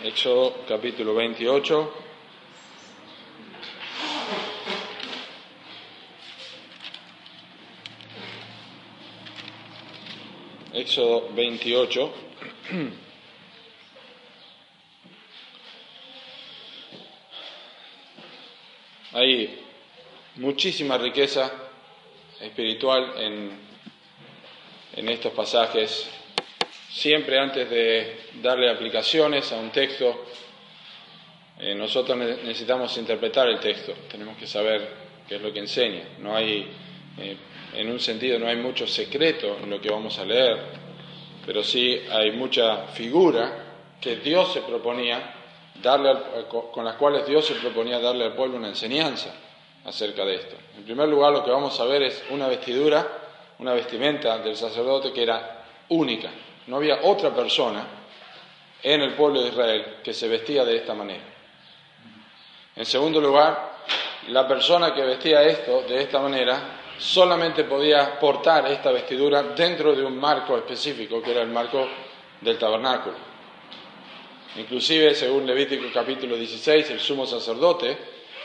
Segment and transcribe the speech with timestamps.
[0.00, 1.92] Éxodo capítulo 28.
[10.72, 12.12] Éxodo 28.
[19.14, 19.64] Hay
[20.36, 21.50] muchísima riqueza
[22.40, 23.50] espiritual en,
[24.94, 26.17] en estos pasajes.
[26.90, 30.24] Siempre antes de darle aplicaciones a un texto,
[31.58, 34.88] eh, nosotros necesitamos interpretar el texto, tenemos que saber
[35.28, 36.04] qué es lo que enseña.
[36.18, 36.66] No hay,
[37.18, 37.36] eh,
[37.74, 40.58] en un sentido, no hay mucho secreto en lo que vamos a leer,
[41.44, 43.64] pero sí hay mucha figura
[44.00, 45.34] que Dios se proponía
[45.82, 46.14] darle,
[46.72, 49.34] con las cuales Dios se proponía darle al pueblo una enseñanza
[49.84, 50.56] acerca de esto.
[50.76, 53.06] En primer lugar, lo que vamos a ver es una vestidura,
[53.58, 56.30] una vestimenta del sacerdote que era única.
[56.68, 57.86] No había otra persona
[58.82, 61.24] en el pueblo de Israel que se vestía de esta manera.
[62.76, 63.72] En segundo lugar,
[64.28, 70.04] la persona que vestía esto de esta manera solamente podía portar esta vestidura dentro de
[70.04, 71.88] un marco específico, que era el marco
[72.40, 73.16] del tabernáculo.
[74.56, 77.96] Inclusive, según Levítico capítulo 16, el sumo sacerdote,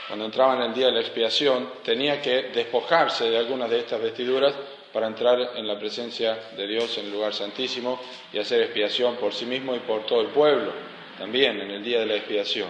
[0.07, 4.01] cuando entraba en el día de la expiación, tenía que despojarse de algunas de estas
[4.01, 4.53] vestiduras
[4.93, 7.99] para entrar en la presencia de Dios en el lugar santísimo
[8.31, 10.71] y hacer expiación por sí mismo y por todo el pueblo,
[11.17, 12.69] también en el día de la expiación.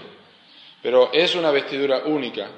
[0.81, 2.49] Pero es una vestidura única,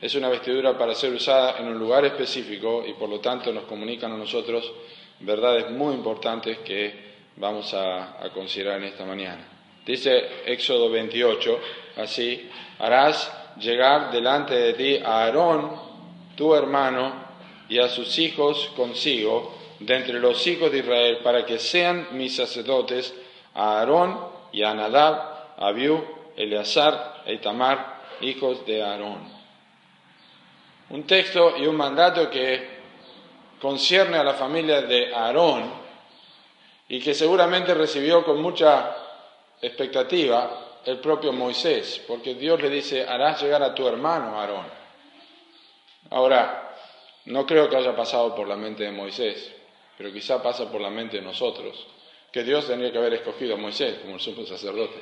[0.00, 3.64] es una vestidura para ser usada en un lugar específico y por lo tanto nos
[3.64, 4.72] comunican a nosotros
[5.20, 9.44] verdades muy importantes que vamos a, considerar en esta mañana.
[9.84, 11.60] Dice Éxodo 28,
[11.96, 15.72] así, harás llegar delante de ti a Aarón,
[16.36, 17.29] tu hermano,
[17.70, 22.36] y a sus hijos consigo, de entre los hijos de Israel, para que sean mis
[22.36, 23.14] sacerdotes,
[23.54, 24.18] a Aarón
[24.52, 25.14] y a Nadab,
[25.56, 26.04] a Abiú,
[26.36, 29.40] Eleazar e Itamar, hijos de Aarón.
[30.90, 32.80] Un texto y un mandato que
[33.60, 35.70] concierne a la familia de Aarón
[36.88, 38.96] y que seguramente recibió con mucha
[39.62, 44.66] expectativa el propio Moisés, porque Dios le dice, harás llegar a tu hermano Aarón.
[46.10, 46.69] Ahora,
[47.26, 49.52] no creo que haya pasado por la mente de Moisés,
[49.96, 51.86] pero quizá pasa por la mente de nosotros,
[52.32, 54.98] que Dios tenía que haber escogido a Moisés como el sumo sacerdote.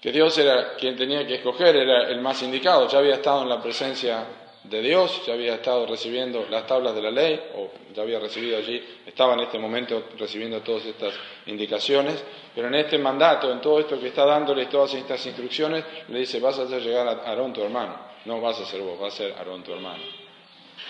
[0.00, 3.48] Que Dios era quien tenía que escoger, era el más indicado, ya había estado en
[3.48, 4.26] la presencia
[4.62, 8.58] de Dios, ya había estado recibiendo las tablas de la ley, o ya había recibido
[8.58, 11.14] allí, estaba en este momento recibiendo todas estas
[11.46, 12.22] indicaciones,
[12.54, 16.38] pero en este mandato, en todo esto que está dándole todas estas instrucciones, le dice,
[16.38, 19.10] vas a hacer llegar a Aarón tu hermano, no vas a ser vos, va a
[19.10, 20.23] ser Aarón tu hermano.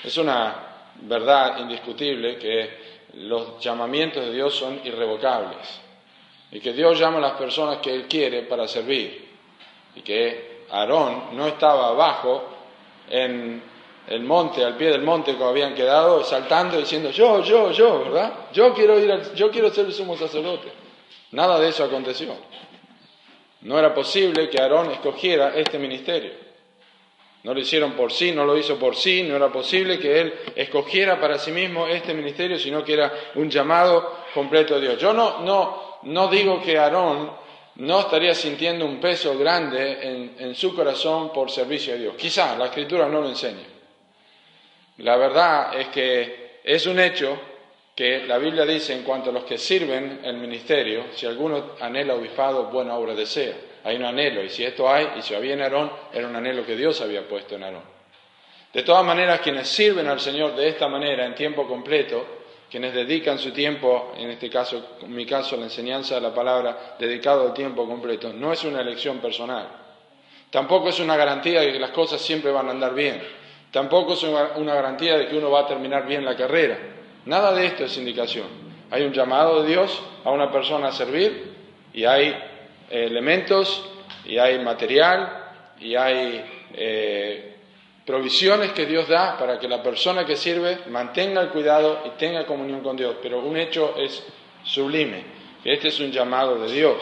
[0.05, 0.55] Es una
[1.01, 2.85] verdad indiscutible que
[3.15, 5.81] los llamamientos de Dios son irrevocables
[6.51, 9.29] y que Dios llama a las personas que Él quiere para servir
[9.95, 12.45] y que Aarón no estaba abajo
[13.09, 13.63] en
[14.07, 18.33] el monte, al pie del monte como habían quedado, saltando diciendo yo, yo, yo, ¿verdad?
[18.53, 20.71] Yo quiero ir, yo quiero ser el sumo sacerdote.
[21.33, 22.37] Nada de eso aconteció.
[23.63, 26.44] No era posible que Aarón escogiera este ministerio.
[27.45, 30.35] No lo hicieron por sí, no lo hizo por sí, no era posible que él
[30.57, 34.99] escogiera para sí mismo este ministerio, sino que era un llamado completo de Dios.
[34.99, 37.31] Yo no, no, no digo que Aarón
[37.77, 42.15] no estaría sintiendo un peso grande en, su corazón por servicio a Dios.
[42.17, 43.67] Quizá la escritura no lo enseña.
[44.99, 47.39] La verdad es que es un hecho
[47.95, 52.15] que la Biblia dice en cuanto a los que sirven el ministerio, si alguno anhela
[52.15, 53.55] obispado, buena obra desea
[53.85, 56.65] hay un anhelo, y si esto hay, y si había en Aarón, era un anhelo
[56.65, 57.83] que Dios había puesto en Aarón.
[58.73, 62.27] De todas maneras, quienes sirven al Señor de esta manera, en tiempo completo,
[62.71, 66.97] quienes dedican su tiempo, en este caso, en mi caso, la enseñanza de la palabra,
[66.99, 69.69] dedicado al tiempo completo, no es una elección personal.
[70.51, 73.23] Tampoco es una garantía de que las cosas siempre van a andar bien.
[73.71, 76.79] Tampoco es una garantía de que uno va a terminar bien la carrera.
[77.27, 78.47] Nada de esto es indicación.
[78.91, 81.53] Hay un llamado de Dios a una persona a servir
[81.93, 82.37] y hay
[82.91, 83.85] elementos
[84.25, 85.45] y hay material
[85.81, 87.57] y hay eh,
[88.05, 92.47] provisiones que Dios da para que la persona que sirve mantenga el cuidado y tenga
[92.47, 93.17] comunión con Dios.
[93.23, 94.25] Pero un hecho es
[94.63, 95.25] sublime,
[95.63, 96.97] que este es un llamado de Dios,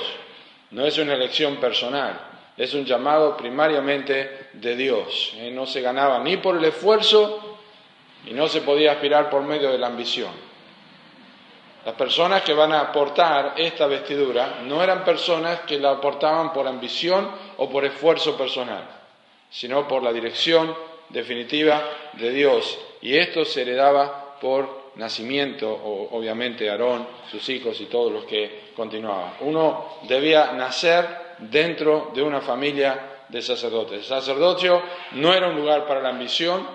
[0.71, 2.21] no es una elección personal,
[2.57, 5.33] es un llamado primariamente de Dios.
[5.37, 7.59] Eh, no se ganaba ni por el esfuerzo
[8.27, 10.52] y no se podía aspirar por medio de la ambición.
[11.85, 16.67] Las personas que van a aportar esta vestidura no eran personas que la aportaban por
[16.67, 18.85] ambición o por esfuerzo personal,
[19.51, 20.75] sino por la dirección
[21.09, 21.83] definitiva
[22.13, 22.79] de Dios.
[23.01, 28.73] Y esto se heredaba por nacimiento, o, obviamente Aarón, sus hijos y todos los que
[28.77, 29.35] continuaban.
[29.41, 33.99] Uno debía nacer dentro de una familia de sacerdotes.
[33.99, 34.83] El sacerdocio
[35.13, 36.67] no era un lugar para la ambición,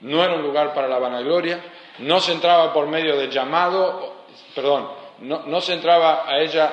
[0.00, 1.60] no era un lugar para la vanagloria,
[2.00, 4.21] no se entraba por medio del llamado,
[4.54, 4.88] perdón,
[5.20, 6.72] no, se entraba a ella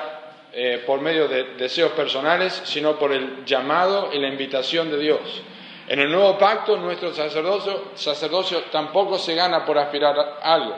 [0.52, 5.20] eh, por medio de deseos personales, sino por el llamado y la invitación de Dios.
[5.88, 10.76] En el nuevo pacto, nuestro sacerdocio, sacerdocio tampoco se gana por aspirar a algo.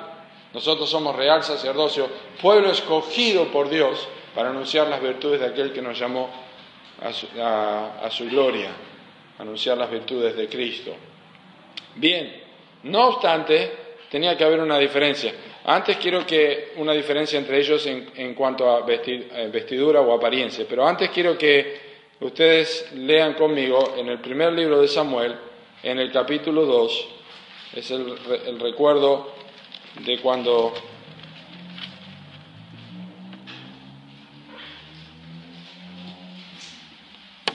[0.54, 2.08] Nosotros somos real sacerdocio,
[2.40, 6.30] pueblo escogido por Dios para anunciar las virtudes de aquel que nos llamó
[7.02, 8.70] a su, gloria,
[9.38, 10.94] anunciar las virtudes de Cristo.
[11.96, 12.42] Bien,
[12.84, 15.34] no obstante, tenía que haber una diferencia.
[15.64, 20.86] Antes quiero que una diferencia entre ellos en, cuanto a eh, vestidura o apariencia, pero
[20.86, 21.80] antes quiero que
[22.18, 25.36] ustedes lean conmigo en el primer libro de Samuel,
[25.84, 27.08] en el capítulo 2,
[27.74, 29.34] es el recuerdo
[30.04, 30.74] de cuando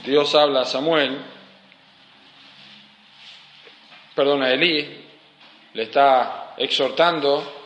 [0.05, 1.17] Dios habla a Samuel,
[4.15, 5.03] perdona, a Elí,
[5.73, 7.56] le está exhortando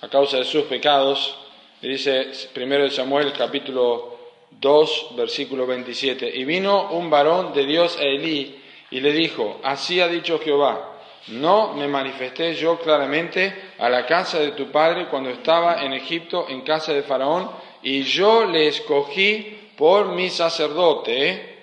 [0.00, 1.36] a causa de sus pecados.
[1.80, 4.18] Dice primero de Samuel capítulo
[4.50, 6.30] 2, versículo 27.
[6.36, 8.60] Y vino un varón de Dios a Elí
[8.90, 10.96] y le dijo, así ha dicho Jehová,
[11.28, 16.46] no me manifesté yo claramente a la casa de tu padre cuando estaba en Egipto
[16.48, 17.50] en casa de Faraón,
[17.82, 21.56] y yo le escogí por mi sacerdote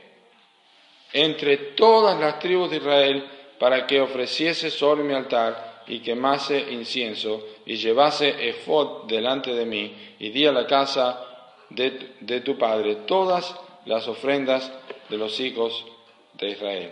[1.11, 3.25] entre todas las tribus de Israel
[3.59, 9.95] para que ofreciese sobre mi altar y quemase incienso y llevase efod delante de mí
[10.19, 11.23] y di a la casa
[11.69, 13.55] de, de tu padre todas
[13.85, 14.71] las ofrendas
[15.09, 15.85] de los hijos
[16.33, 16.91] de Israel.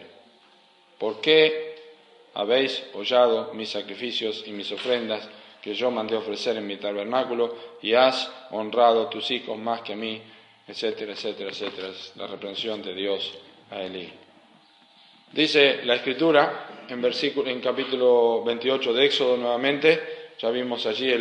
[0.99, 1.75] ¿Por qué
[2.33, 5.27] habéis hollado mis sacrificios y mis ofrendas
[5.61, 9.95] que yo mandé ofrecer en mi tabernáculo y has honrado tus hijos más que a
[9.97, 10.21] mí?
[10.67, 11.89] etcétera, etcétera, etcétera.
[12.15, 13.33] la reprensión de Dios
[13.69, 14.09] a Elí.
[15.31, 21.13] Dice la Escritura en, versículo, en capítulo 28 de Éxodo nuevamente, ya vimos allí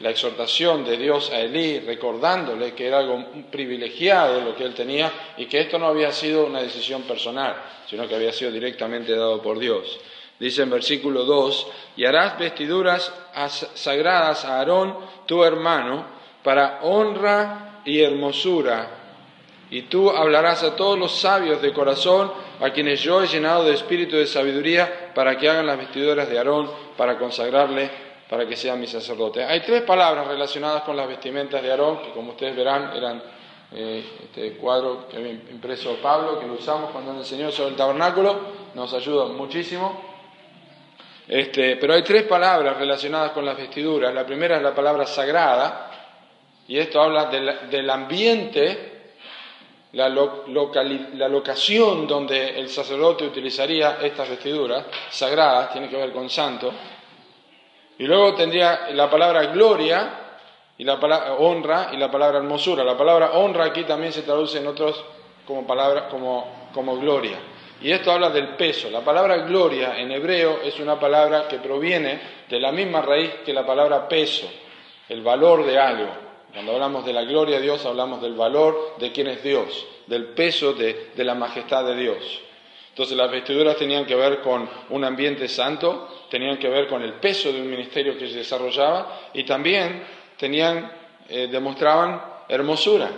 [0.00, 5.10] la exhortación de Dios a Elí, recordándole que era algo privilegiado lo que él tenía
[5.38, 7.56] y que esto no había sido una decisión personal,
[7.88, 9.98] sino que había sido directamente dado por Dios.
[10.38, 11.66] Dice en versículo 2,
[11.96, 13.10] y harás vestiduras
[13.74, 16.04] sagradas a Aarón, tu hermano,
[16.42, 18.90] para honra y hermosura.
[19.70, 22.30] Y tú hablarás a todos los sabios de corazón,
[22.60, 26.38] a quienes yo he llenado de espíritu de sabiduría, para que hagan las vestiduras de
[26.38, 27.90] Aarón, para consagrarle,
[28.28, 29.44] para que sea mi sacerdote.
[29.44, 33.22] Hay tres palabras relacionadas con las vestimentas de Aarón, que como ustedes verán eran
[33.72, 37.76] eh, este cuadro que había impreso Pablo, que lo usamos cuando nos enseñó sobre el
[37.76, 38.38] tabernáculo,
[38.74, 40.16] nos ayuda muchísimo.
[41.28, 44.14] Este, pero hay tres palabras relacionadas con las vestiduras.
[44.14, 45.90] La primera es la palabra sagrada,
[46.68, 48.95] y esto habla del ambiente,
[49.96, 56.70] la, la, locación donde el sacerdote utilizaría estas vestiduras sagradas, tiene que ver con santo.
[57.98, 60.10] Y luego tendría la palabra gloria
[60.76, 62.84] y la palabra honra y la palabra hermosura.
[62.84, 65.02] La palabra honra aquí también se traduce en otros
[65.46, 67.38] como palabra como, como gloria.
[67.80, 68.90] Y esto habla del peso.
[68.90, 73.54] La palabra gloria en hebreo es una palabra que proviene de la misma raíz que
[73.54, 74.46] la palabra peso,
[75.08, 76.25] el valor de algo.
[76.52, 80.28] Cuando hablamos de la gloria de Dios, hablamos del valor de quién es Dios, del
[80.28, 82.40] peso de, la majestad de Dios.
[82.88, 87.14] Entonces las vestiduras tenían que ver con un ambiente santo, tenían que ver con el
[87.14, 90.02] peso de un ministerio que se desarrollaba y también
[90.38, 90.90] tenían,
[91.28, 93.10] eh, demostraban hermosura.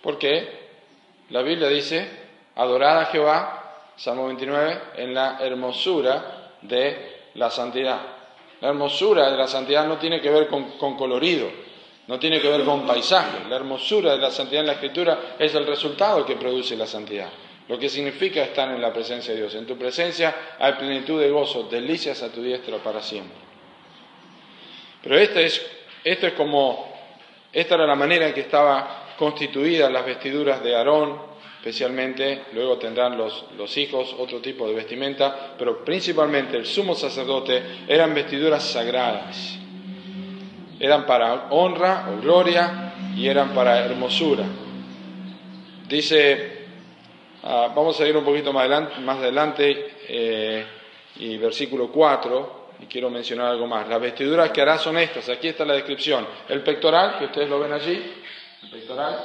[0.00, 0.48] Porque
[1.28, 2.08] la Biblia dice,
[2.56, 8.00] adorad a Jehová, Salmo 29, en la hermosura de la santidad.
[8.62, 11.50] La hermosura de la santidad no tiene que ver con colorido,
[12.06, 13.48] no tiene que ver con paisaje.
[13.48, 17.28] La hermosura de la santidad en la escritura es el resultado que produce la santidad.
[17.68, 19.54] Lo que significa estar en la presencia de Dios.
[19.54, 23.38] En tu presencia hay plenitud de gozo, delicias a tu diestra para siempre.
[25.02, 25.64] Pero este es,
[26.02, 26.92] esto es como,
[27.52, 28.84] esta era la manera en que estaban
[29.16, 31.16] constituidas las vestiduras de Aarón,
[31.58, 37.62] especialmente, luego tendrán los, los, hijos otro tipo de vestimenta, pero principalmente el sumo sacerdote
[37.86, 39.59] eran vestiduras sagradas
[40.80, 44.44] eran para honra o gloria y eran para hermosura.
[45.86, 46.66] Dice,
[47.42, 50.66] ah, vamos a ir un poquito más adelante, más adelante eh,
[51.16, 53.86] y versículo 4, y quiero mencionar algo más.
[53.88, 56.26] Las vestiduras que hará son estas, aquí está la descripción.
[56.48, 58.14] El pectoral, que ustedes lo ven allí,
[58.62, 59.22] el pectoral.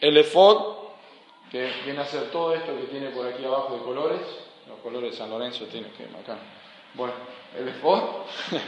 [0.00, 0.78] el efod,
[1.48, 4.20] que viene a ser todo esto que tiene por aquí abajo de colores,
[4.68, 6.38] los colores de San Lorenzo tiene que acá
[6.94, 7.12] Bueno,
[7.58, 8.02] el efod,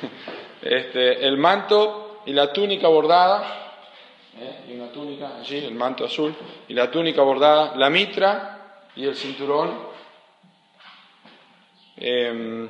[0.63, 3.81] este, el manto y la túnica bordada,
[4.39, 4.65] ¿eh?
[4.69, 6.35] y una túnica allí, el manto azul,
[6.69, 9.91] y la túnica bordada, la mitra y el cinturón.
[11.97, 12.69] Em,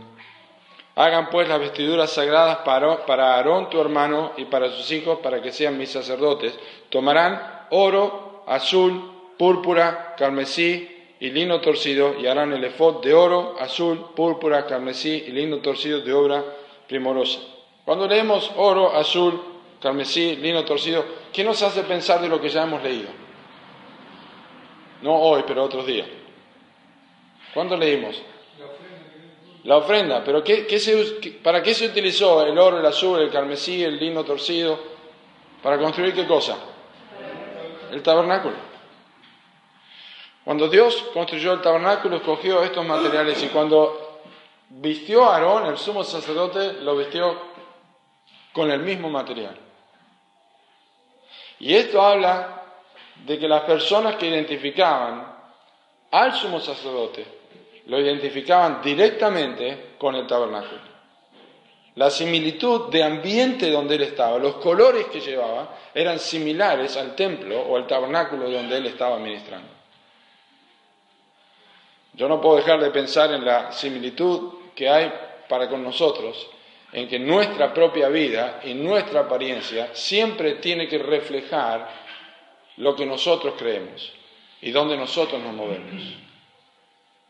[0.95, 5.41] hagan pues las vestiduras sagradas para, para Aarón tu hermano y para sus hijos, para
[5.43, 6.59] que sean mis sacerdotes.
[6.91, 14.07] Tomarán oro, azul, púrpura, carmesí, y lino torcido, y harán el efod de oro, azul,
[14.17, 16.45] púrpura, carmesí y lino torcido de obra
[16.89, 17.39] primorosa.
[17.85, 19.41] Cuando leemos oro, azul,
[19.81, 23.09] carmesí, lino torcido, ¿qué nos hace pensar de lo que ya hemos leído?
[25.03, 26.09] No hoy, pero otros días.
[27.55, 28.21] ¿Cuándo leímos?
[29.63, 30.25] La ofrenda.
[30.25, 30.67] ¿Pero qué,
[31.41, 34.77] para qué se utilizó el oro, el azul, el carmesí, el lino torcido?
[35.63, 36.59] ¿Para construir qué cosa?
[37.93, 38.72] El tabernáculo.
[40.45, 44.21] Cuando Dios construyó el tabernáculo, escogió estos materiales y cuando
[44.69, 47.37] vistió a Aarón, el sumo sacerdote, lo vistió
[48.53, 49.57] con el mismo material.
[51.61, 52.63] Y esto habla
[53.25, 55.33] de que las personas que identificaban
[56.11, 57.25] al sumo sacerdote
[57.87, 60.93] lo identificaban directamente con el tabernáculo.
[61.95, 67.61] La similitud de ambiente donde él estaba, los colores que llevaba, eran similares al templo
[67.61, 69.82] o al tabernáculo donde él estaba ministrando.
[72.15, 75.13] Yo no puedo dejar de pensar en la similitud que hay
[75.49, 76.49] para con nosotros,
[76.93, 81.89] en que nuestra propia vida y nuestra apariencia siempre tiene que reflejar
[82.77, 84.13] lo que nosotros creemos
[84.61, 86.03] y donde nosotros nos movemos.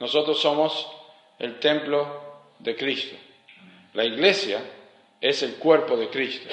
[0.00, 0.88] Nosotros somos
[1.38, 3.16] el templo de Cristo.
[3.94, 4.60] La iglesia
[5.20, 6.48] es el cuerpo de Cristo.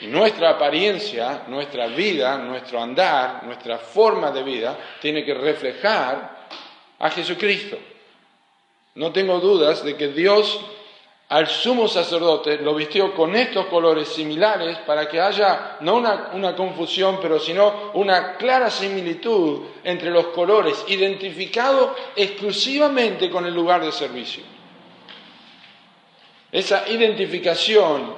[0.00, 6.37] Y nuestra apariencia, nuestra vida, nuestro andar, nuestra forma de vida tiene que reflejar
[6.98, 7.78] a Jesucristo.
[8.94, 10.60] No tengo dudas de que Dios
[11.28, 16.56] al sumo sacerdote lo vistió con estos colores similares para que haya no una, una,
[16.56, 23.92] confusión, pero sino una clara similitud entre los colores, identificado exclusivamente con el lugar de
[23.92, 24.42] servicio.
[26.50, 28.14] Esa identificación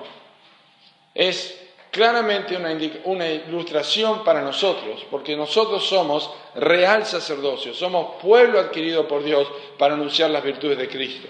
[1.13, 1.60] es
[1.91, 2.57] claramente
[3.05, 9.95] una, ilustración para nosotros, porque nosotros somos real sacerdocio, somos pueblo adquirido por Dios para
[9.95, 11.29] anunciar las virtudes de Cristo.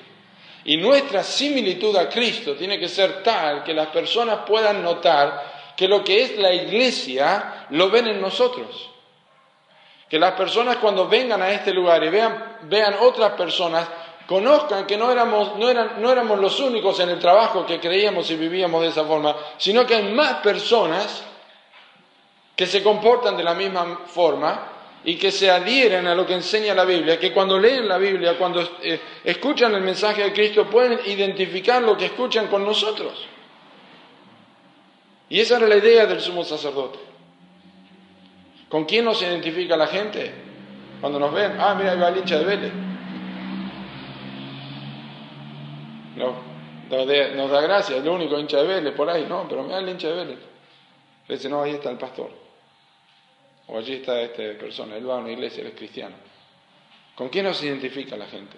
[0.65, 5.89] Y nuestra similitud a Cristo tiene que ser tal que las personas puedan notar que
[5.89, 8.91] lo que es la iglesia lo ven en nosotros.
[10.11, 13.89] Que las personas cuando vengan a este lugar y vean, vean otras personas,
[14.31, 18.31] conozcan que no éramos, no, eran, no éramos los únicos en el trabajo que creíamos
[18.31, 21.25] y vivíamos de esa forma, sino que hay más personas
[22.55, 24.69] que se comportan de la misma forma
[25.03, 28.39] y que se adhieren a lo que enseña la Biblia, que cuando leen la Biblia,
[28.39, 33.27] cuando eh, escuchan el mensaje de Cristo, pueden identificar lo que escuchan con nosotros.
[35.29, 37.01] Y esa era la idea del sumo sacerdote.
[38.69, 40.33] ¿Con quién nos identifica la gente?
[41.01, 42.90] Cuando nos ven, ah, mira, ahí va el de Vélez.
[46.17, 46.35] No,
[46.91, 50.09] nos, da gracia, el único hincha de Vélez por ahí, no, pero mira el hincha
[50.09, 50.39] de Vélez.
[51.29, 52.31] Dice, no, ahí está el pastor.
[53.69, 56.17] O allí está esta persona, él va a una iglesia, él es cristiano.
[57.15, 58.57] ¿Con quién nos identifica la gente?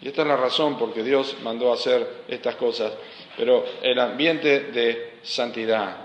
[0.00, 2.92] Y esta es la razón por que Dios mandó hacer estas cosas.
[3.36, 5.98] Pero el ambiente de santidad.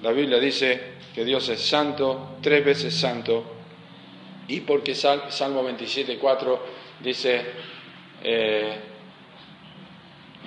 [0.00, 3.44] La Biblia dice que Dios es santo, tres veces santo.
[4.48, 6.58] Y porque Salmo 27.4
[7.00, 7.44] dice,
[8.24, 8.91] eh,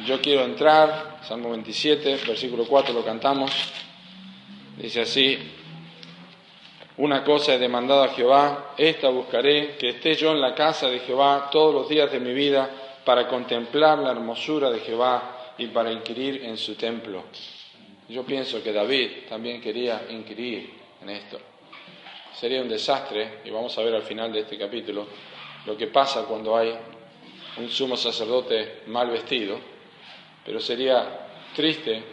[0.04, 3.52] yo quiero entrar, Salmo 27, versículo 4 lo cantamos,
[4.78, 5.38] dice así,
[6.98, 11.00] una cosa he demandado a Jehová, esta buscaré, que esté yo en la casa de
[11.00, 12.70] Jehová todos los días de mi vida
[13.06, 17.24] para contemplar la hermosura de Jehová y para inquirir en su templo.
[18.10, 21.40] Yo pienso que David también quería inquirir en esto.
[22.34, 25.08] Sería un desastre, y vamos a ver al final de este capítulo,
[25.66, 26.74] lo que pasa cuando hay
[27.58, 29.75] un sumo sacerdote mal vestido,
[30.46, 32.04] pero sería triste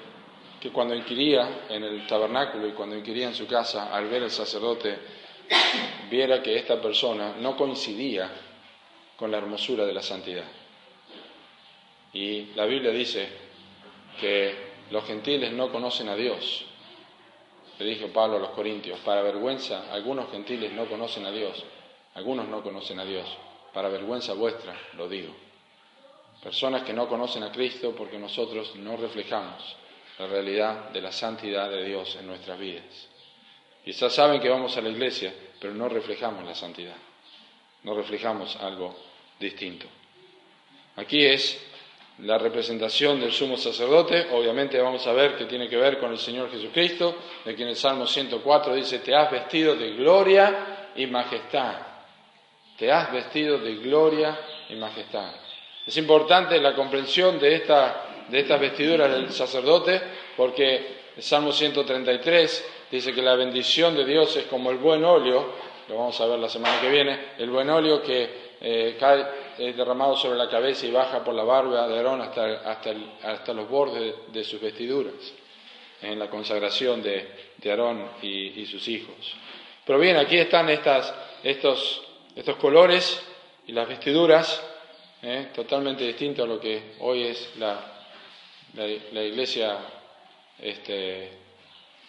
[0.58, 4.30] que cuando inquiría en el tabernáculo y cuando inquiría en su casa, al ver al
[4.30, 4.96] sacerdote,
[6.10, 8.30] viera que esta persona no coincidía
[9.16, 10.44] con la hermosura de la santidad.
[12.14, 13.28] Y la Biblia dice
[14.20, 14.54] que
[14.90, 16.64] los gentiles no conocen a Dios.
[17.78, 21.64] Le dijo Pablo a los Corintios, para vergüenza, algunos gentiles no conocen a Dios,
[22.14, 23.26] algunos no conocen a Dios,
[23.72, 25.34] para vergüenza vuestra lo digo.
[26.42, 29.76] Personas que no conocen a Cristo porque nosotros no reflejamos
[30.18, 33.08] la realidad de la santidad de Dios en nuestras vidas.
[33.84, 36.96] Quizás saben que vamos a la iglesia, pero no reflejamos la santidad,
[37.84, 38.96] no reflejamos algo
[39.38, 39.87] distinto.
[40.96, 41.61] Aquí es
[42.18, 46.18] la representación del sumo sacerdote, obviamente vamos a ver que tiene que ver con el
[46.18, 51.76] Señor Jesucristo, de quien el Salmo 104 dice, te has vestido de gloria y majestad,
[52.76, 55.41] te has vestido de gloria y majestad.
[55.86, 60.00] Es importante la comprensión de, esta, de estas vestiduras del sacerdote,
[60.36, 65.52] porque el Salmo 133 dice que la bendición de Dios es como el buen óleo,
[65.88, 70.16] lo vamos a ver la semana que viene, el buen óleo que eh, cae derramado
[70.16, 74.14] sobre la cabeza y baja por la barba de Aarón hasta, hasta, hasta los bordes
[74.32, 75.14] de sus vestiduras,
[76.00, 79.14] en la consagración de, de Aarón y, sus hijos.
[79.84, 81.12] Pero bien, aquí están estas,
[81.42, 82.02] estos,
[82.34, 83.22] estos colores
[83.66, 84.62] y las vestiduras,
[85.22, 87.80] eh, totalmente distintos a lo que hoy es la,
[88.74, 89.78] la, iglesia
[90.58, 91.30] este,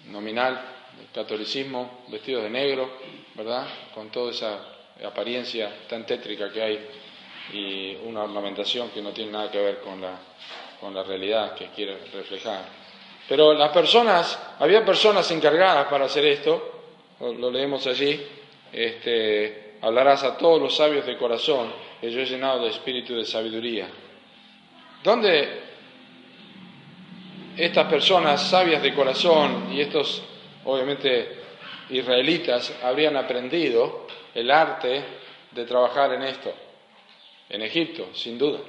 [0.06, 0.60] nominal,
[1.00, 2.90] el catolicismo, vestidos de negro,
[3.36, 3.68] ¿verdad?
[3.94, 4.60] Con toda esa
[5.06, 6.88] apariencia tan tétrica que hay
[7.52, 10.18] y una ornamentación que no tiene nada que ver con la,
[10.80, 12.64] con la realidad que quiere reflejar.
[13.28, 16.72] Pero las personas, había personas encargadas para hacer esto,
[17.20, 18.22] lo, leemos allí,
[18.72, 23.26] este, hablarás a todos los sabios de corazón, que yo he llenado de espíritu de
[23.26, 23.90] sabiduría.
[25.04, 25.62] ¿Dónde
[27.58, 30.24] estas personas sabias de corazón y estos,
[30.64, 31.44] obviamente,
[31.90, 35.04] israelitas habrían aprendido el arte
[35.52, 36.54] de trabajar en esto?
[37.50, 38.60] En Egipto, sin duda.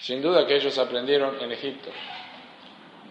[0.00, 1.90] Sin duda que ellos aprendieron en Egipto.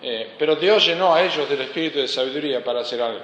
[0.01, 3.23] Eh, pero Dios llenó a ellos del espíritu de sabiduría para hacer algo.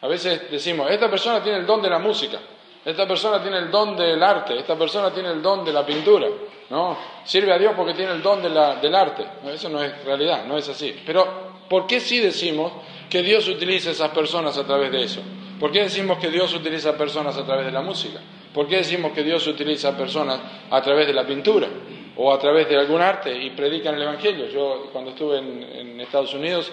[0.00, 2.38] A veces decimos, esta persona tiene el don de la música,
[2.86, 6.28] esta persona tiene el don del arte, esta persona tiene el don de la pintura.
[6.70, 9.26] No, sirve a Dios porque tiene el don del arte.
[9.52, 10.94] eso no es realidad, no es así.
[11.04, 11.26] Pero,
[11.68, 12.72] ¿por qué sí decimos
[13.10, 15.20] que Dios utiliza esas personas a través de eso?
[15.58, 18.20] ¿Por qué decimos que Dios utiliza personas a través de la música?
[18.54, 20.40] ¿Por qué decimos que Dios utiliza personas
[20.70, 21.66] a través de la pintura
[22.14, 24.46] o a través de algún arte y predican el Evangelio?
[24.46, 26.70] Yo cuando estuve en, Estados Unidos,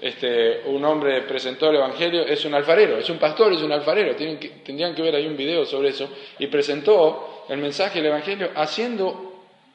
[0.00, 4.14] este, un hombre presentó el Evangelio, es un alfarero, es un pastor, es un alfarero,
[4.16, 9.32] tendrían que ver ahí un video sobre eso, y presentó el mensaje del Evangelio haciendo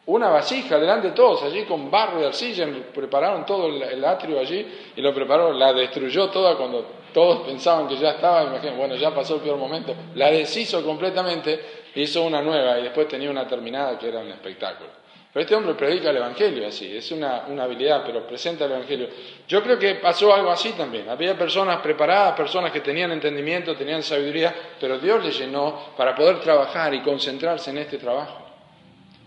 [0.09, 4.65] una vasija delante de todos, allí con barro y arcilla, prepararon todo el, atrio allí
[4.95, 9.35] y lo preparó, la destruyó toda cuando todos pensaban que ya estaba, bueno, ya pasó
[9.35, 11.59] el peor momento, la deshizo completamente,
[11.95, 14.98] hizo una nueva y después tenía una terminada que era un espectáculo.
[15.39, 19.07] Este hombre predica el Evangelio así, es una, una, habilidad, pero presenta el Evangelio.
[19.47, 21.07] Yo creo que pasó algo así también.
[21.09, 26.41] Había personas preparadas, personas que tenían entendimiento, tenían sabiduría, pero Dios les llenó para poder
[26.41, 28.49] trabajar y concentrarse en este trabajo.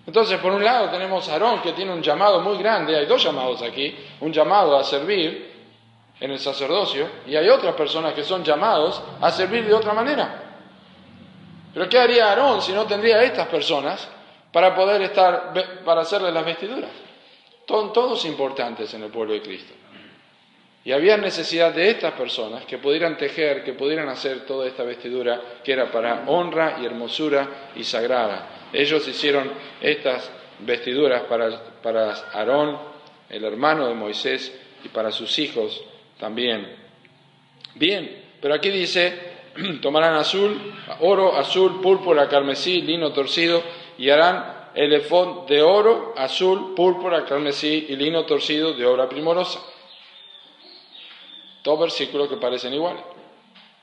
[0.07, 3.25] Entonces, por un lado tenemos a Aarón que tiene un llamado muy grande, hay dos
[3.25, 5.51] llamados aquí, un llamado a servir
[6.21, 10.43] en el sacerdocio y hay otras personas que son llamados a servir de otra manera.
[11.73, 14.09] Pero ¿qué haría Aarón si no tendría a estas personas
[14.53, 15.53] para poder estar,
[15.85, 16.91] para hacerle las vestiduras?
[17.67, 19.73] Son todos importantes en el pueblo de Cristo.
[20.85, 25.41] Y había necesidad de estas personas que pudieran tejer, que pudieran hacer toda esta vestidura
[25.63, 28.69] que era para honra y hermosura y sagrada.
[28.73, 31.23] Ellos hicieron estas vestiduras
[31.83, 32.79] para, Aarón,
[33.31, 35.81] el hermano de Moisés, y para sus hijos
[36.19, 36.77] también.
[37.77, 39.17] Bien, pero aquí dice,
[39.81, 43.63] tomarán azul, oro, azul, púrpura, carmesí, lino torcido,
[43.99, 49.61] y harán el efod de oro, azul, púrpura, carmesí y lino torcido de obra primorosa.
[51.63, 53.03] Dos versículos que parecen iguales.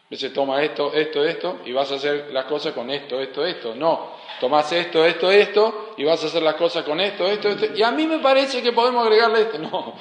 [0.09, 3.75] Dice, toma esto, esto, esto, y vas a hacer las cosas con esto, esto, esto.
[3.75, 7.67] No, tomás esto, esto, esto, y vas a hacer las cosas con esto, esto, esto.
[7.75, 9.59] Y a mí me parece que podemos agregarle esto.
[9.59, 9.93] No,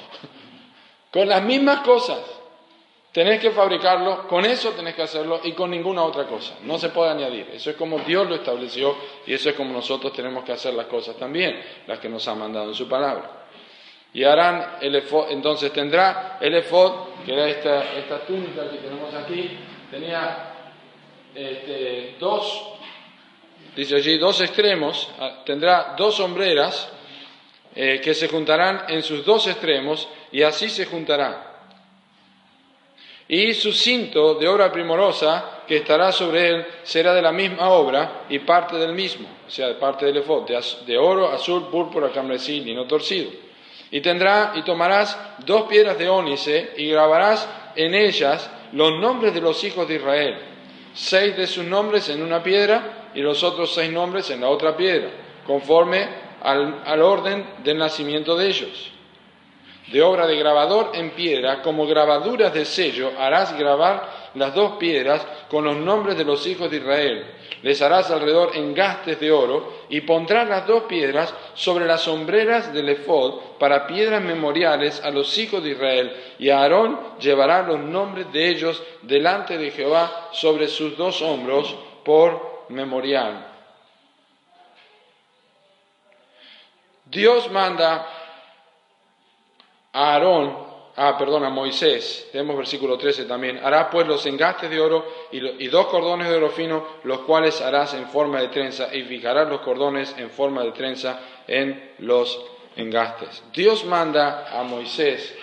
[1.13, 2.38] con las mismas cosas.
[3.19, 6.53] Tenés que fabricarlo, con eso tenés que hacerlo y con ninguna otra cosa.
[6.63, 7.49] No se puede añadir.
[7.51, 8.95] Eso es como Dios lo estableció
[9.27, 12.35] y eso es como nosotros tenemos que hacer las cosas también, las que nos ha
[12.35, 13.45] mandado en su palabra.
[14.13, 16.93] Y harán el efod, entonces tendrá el efod,
[17.25, 19.49] que era esta, esta túnica que tenemos aquí,
[19.91, 20.53] tenía
[21.35, 22.69] este, dos,
[23.75, 26.89] dice allí, dos extremos, ah, tendrá dos sombreras
[27.75, 31.48] eh, que se juntarán en sus dos extremos y así se juntará.
[33.31, 38.23] Y su cinto de obra primorosa que estará sobre él será de la misma obra
[38.27, 42.61] y parte del mismo, o sea, de parte del efod, de, oro, azul, púrpura, carmesí,
[42.73, 43.29] no torcido.
[43.91, 45.15] Y tendrá y tomarás
[45.45, 50.35] dos piedras de ónice y grabarás en ellas los nombres de los hijos de Israel,
[50.95, 54.75] seis de sus nombres en una piedra y los otros seis nombres en la otra
[54.75, 55.11] piedra,
[55.45, 56.09] conforme
[56.41, 58.91] al, al orden del nacimiento de ellos.
[59.91, 65.25] De obra de grabador en piedra, como grabaduras de sello, harás grabar las dos piedras
[65.49, 67.25] con los nombres de los hijos de Israel.
[67.63, 72.89] Les harás alrededor engastes de oro y pondrás las dos piedras sobre las sombreras del
[72.89, 76.15] efod para piedras memoriales a los hijos de Israel.
[76.37, 81.75] Y Aarón llevará los nombres de ellos delante de Jehová sobre sus dos hombros
[82.05, 83.47] por memorial.
[87.05, 88.07] Dios manda
[89.93, 90.69] a Aarón
[91.01, 93.57] Ah, perdón, Moisés, tenemos versículo 13 también.
[93.63, 97.93] Hará pues los engastes de oro y, dos cordones de oro fino, los cuales harás
[97.93, 102.37] en forma de trenza, y fijarás los cordones en forma de trenza en los
[102.75, 103.41] engastes.
[103.53, 105.33] Dios manda a Moisés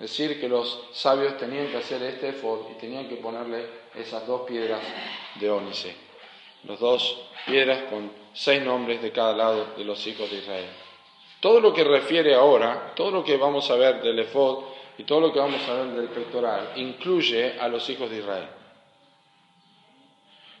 [0.00, 4.40] decir que los sabios tenían que hacer este efod y tenían que ponerle esas dos
[4.40, 4.80] piedras
[5.36, 5.94] de ónice.
[6.64, 10.85] Los dos piedras con seis nombres de cada lado de los hijos de Israel.
[11.46, 14.64] Todo lo que refiere ahora, todo lo que vamos a ver del efod,
[14.98, 18.48] y todo lo que vamos a ver del pectoral incluye a los hijos de Israel.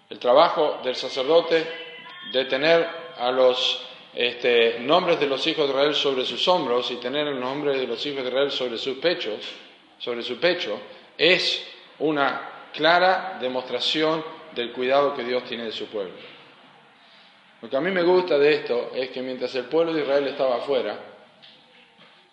[0.08, 1.66] El trabajo del sacerdote
[2.30, 6.98] de tener a los este, nombres de los hijos de Israel sobre sus hombros y
[6.98, 9.40] tener el nombre de los hijos de Israel sobre sus pechos,
[9.98, 10.78] sobre su pecho,
[11.18, 11.66] es
[11.98, 16.35] una clara demostración del cuidado que Dios tiene de su pueblo.
[17.62, 20.26] Lo que a mí me gusta de esto es que mientras el pueblo de Israel
[20.28, 20.98] estaba afuera,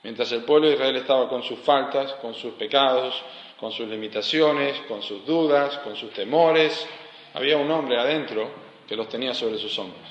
[0.04, 3.16] Mientras el pueblo de Israel estaba con sus faltas, con sus pecados,
[3.58, 6.86] con sus limitaciones, con sus dudas, con sus temores,
[7.34, 8.52] había un hombre adentro
[8.86, 10.04] que los tenía sobre sus hombros.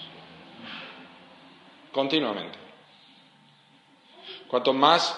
[1.93, 2.59] Continuamente.
[4.49, 5.15] Cuanto más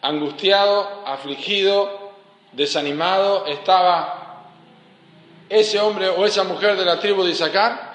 [0.00, 2.12] angustiado, afligido,
[2.52, 4.46] desanimado estaba
[5.50, 7.91] ese hombre o esa mujer de la tribu de Isaacar,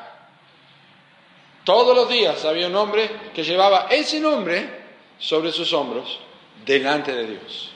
[1.68, 4.70] todos los días había un hombre que llevaba ese nombre
[5.20, 6.18] sobre sus hombros
[6.66, 7.72] delante de Dios.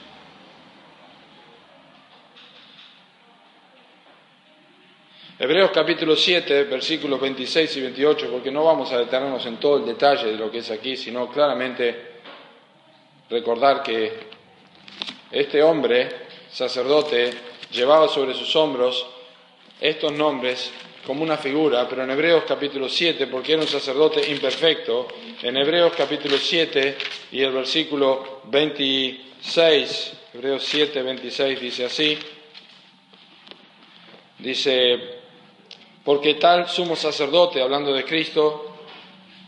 [5.38, 9.84] Hebreos capítulo 7, versículos 26 y 28, porque no vamos a detenernos en todo el
[9.84, 12.12] detalle de lo que es aquí, sino claramente
[13.28, 14.10] recordar que
[15.30, 17.30] este hombre, sacerdote,
[17.70, 19.06] llevaba sobre sus hombros
[19.78, 20.72] estos nombres
[21.06, 25.08] como una figura, pero en Hebreos capítulo 7, porque era un sacerdote imperfecto,
[25.42, 26.96] en Hebreos capítulo 7
[27.32, 32.18] y el versículo 26, Hebreos 7, 26 dice así,
[34.38, 35.20] dice,
[36.04, 38.71] porque tal sumo sacerdote, hablando de Cristo,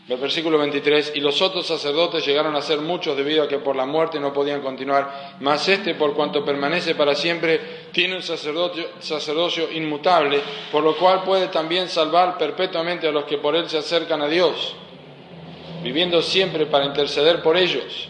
[0.07, 3.75] el versículo 23, y los otros sacerdotes llegaron a ser muchos debido a que por
[3.75, 7.59] la muerte no podían continuar, mas este, por cuanto permanece para siempre,
[7.91, 10.41] tiene un sacerdocio, sacerdocio inmutable,
[10.71, 14.27] por lo cual puede también salvar perpetuamente a los que por él se acercan a
[14.27, 14.75] Dios,
[15.81, 18.07] viviendo siempre para interceder por ellos,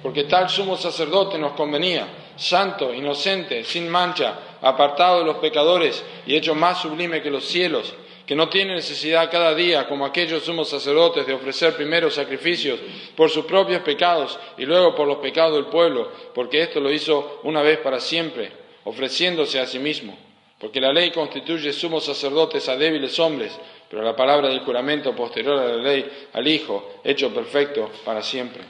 [0.00, 6.36] porque tal sumo sacerdote nos convenía, santo, inocente, sin mancha, apartado de los pecadores y
[6.36, 7.92] hecho más sublime que los cielos
[8.26, 12.78] que no tiene necesidad cada día, como aquellos sumos sacerdotes, de ofrecer primero sacrificios
[13.16, 17.40] por sus propios pecados y luego por los pecados del pueblo, porque esto lo hizo
[17.42, 18.52] una vez para siempre,
[18.84, 20.16] ofreciéndose a sí mismo.
[20.58, 23.58] Porque la ley constituye sumos sacerdotes a débiles hombres,
[23.90, 28.62] pero la palabra del juramento posterior a la ley al Hijo, hecho perfecto para siempre.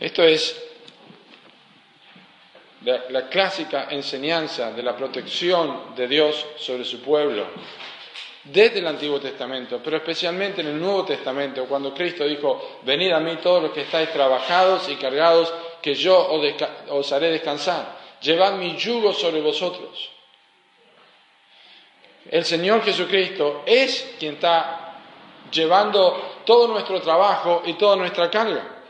[0.00, 0.60] Esto es
[2.84, 7.46] la, clásica enseñanza de la protección de Dios sobre su pueblo
[8.44, 13.20] desde el Antiguo Testamento, pero especialmente en el Nuevo Testamento, cuando Cristo dijo, venid a
[13.20, 16.28] mí todos los que estáis trabajados y cargados, que yo
[16.88, 18.00] os haré descansar.
[18.20, 20.10] Llevad mi yugo sobre vosotros.
[22.30, 24.96] El Señor Jesucristo es quien está
[25.52, 28.82] llevando todo nuestro trabajo y toda nuestra carga.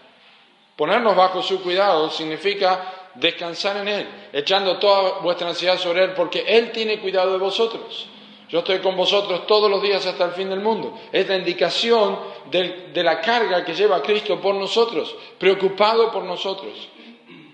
[0.77, 6.45] Ponernos bajo su cuidado significa descansar en Él, echando toda vuestra ansiedad sobre Él, porque
[6.47, 8.09] Él tiene cuidado de vosotros.
[8.53, 10.93] Yo estoy con vosotros todos los días hasta el fin del mundo.
[11.11, 12.19] Es la indicación
[12.51, 16.75] de, la carga que lleva Cristo por nosotros, preocupado por nosotros,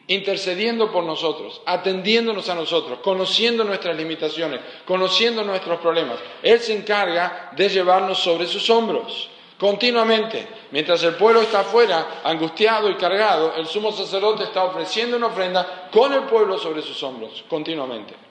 [0.09, 6.19] intercediendo por nosotros, atendiéndonos a nosotros, conociendo nuestras limitaciones, conociendo nuestros problemas.
[6.43, 10.49] Él se encarga de llevarnos sobre sus hombros continuamente.
[10.73, 15.89] Mientras el pueblo está afuera, angustiado y cargado, el sumo sacerdote está ofreciendo una ofrenda
[15.93, 18.28] con el pueblo sobre sus hombros, continuamente.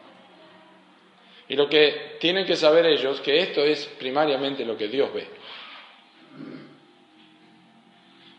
[1.49, 5.27] Y lo que tienen que saber ellos, que esto es primariamente lo que Dios ve.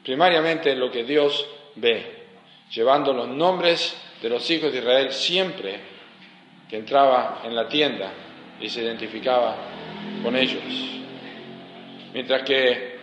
[0.04, 2.26] Primariamente lo que Dios ve,
[2.70, 5.80] llevando los nombres de los hijos de Israel siempre
[6.68, 8.12] que entraba en la tienda
[8.60, 9.56] y se identificaba
[10.22, 10.62] con ellos.
[12.12, 12.98] Mientras que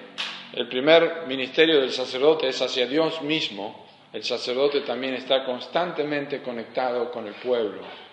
[0.53, 7.11] el primer ministerio del sacerdote es hacia Dios mismo, el sacerdote también está constantemente conectado
[7.11, 8.04] con el pueblo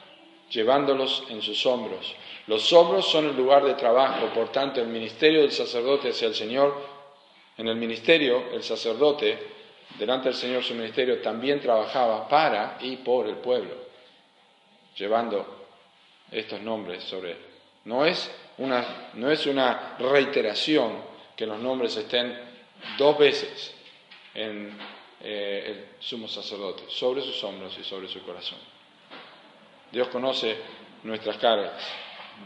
[0.53, 2.15] llevándolos en sus hombros.
[2.47, 6.35] Los hombros son el lugar de trabajo, por tanto el ministerio del sacerdote hacia el
[6.35, 6.75] Señor,
[7.57, 9.39] en el ministerio el sacerdote,
[9.99, 13.75] delante del Señor su ministerio, también trabajaba para y por el pueblo,
[14.97, 15.67] llevando
[16.31, 17.39] estos nombres sobre él.
[17.85, 21.03] No es una, no es una reiteración
[21.37, 22.39] que los nombres estén
[22.99, 23.75] dos veces
[24.35, 24.77] en
[25.21, 28.59] eh, el sumo sacerdote, sobre sus hombros y sobre su corazón.
[29.93, 30.57] Dios conoce
[31.05, 31.73] nuestras cargas.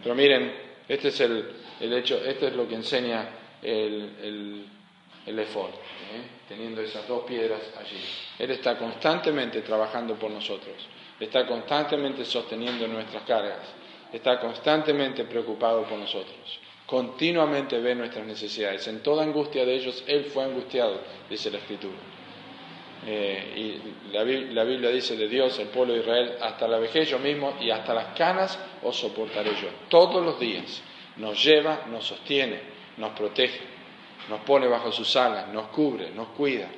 [0.03, 0.53] Pero miren,
[0.89, 3.29] este es el, hecho, este es lo que enseña
[3.63, 4.67] el, el,
[5.27, 5.45] el ¿eh?
[6.49, 8.01] teniendo esas dos piedras allí.
[8.39, 10.75] Él está constantemente trabajando por nosotros,
[11.19, 13.75] está constantemente sosteniendo nuestras cargas,
[14.13, 18.87] está constantemente preocupado por nosotros, continuamente ve nuestras necesidades.
[18.87, 21.97] En toda angustia de ellos, Él fue angustiado, dice la Escritura.
[23.09, 24.25] Eh, y la,
[24.65, 27.95] Biblia dice de Dios, el pueblo de Israel, hasta la vejez yo mismo y hasta
[27.95, 29.69] las canas os soportaré yo.
[29.89, 30.83] Todos los días
[31.17, 32.61] nos lleva, nos sostiene,
[32.97, 33.61] nos protege,
[34.29, 36.69] nos pone bajo sus alas, nos cubre, nos cuida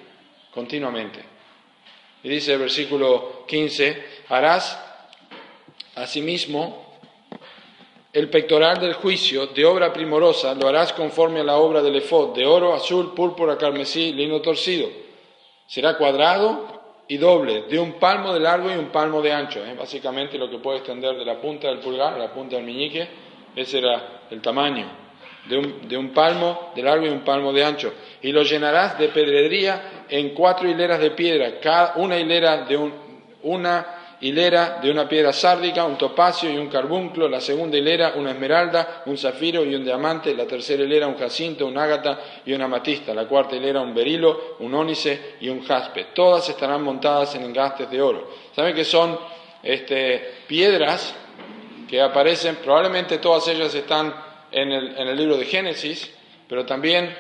[0.53, 1.25] continuamente.
[2.23, 4.85] Y dice el versículo 15, harás
[5.95, 6.99] asimismo
[8.13, 12.35] el pectoral del juicio de obra primorosa, lo harás conforme a la obra del efod,
[12.35, 15.08] de oro, azul, púrpura, carmesí, lino torcido
[15.69, 16.67] será cuadrado
[17.07, 19.65] y doble, de un palmo de largo y un palmo de ancho.
[19.65, 19.75] ¿eh?
[19.79, 23.07] Básicamente lo que puede extender de la punta del pulgar a la punta del meñique,
[23.55, 24.87] ese era el tamaño,
[25.47, 27.93] de un, de un palmo de largo y un palmo de ancho.
[28.23, 32.93] Y lo llenarás de pedrería en cuatro hileras de piedra, cada, una hilera de un,
[33.43, 38.33] una hilera de una piedra sárdica, un topacio y un carbunclo, la segunda hilera una
[38.33, 42.65] esmeralda, un zafiro y un diamante, la tercera hilera un jacinto, un ágata y una
[42.65, 46.09] amatista, la cuarta hilera un berilo, un ónice y un jaspe.
[46.15, 48.29] Todas estarán montadas en engastes de oro.
[48.55, 49.19] ¿Saben que son
[49.63, 51.15] este, piedras
[51.89, 52.57] que aparecen?
[52.57, 54.15] Probablemente todas ellas están
[54.51, 56.13] en el, en el libro de Génesis,
[56.49, 57.15] pero también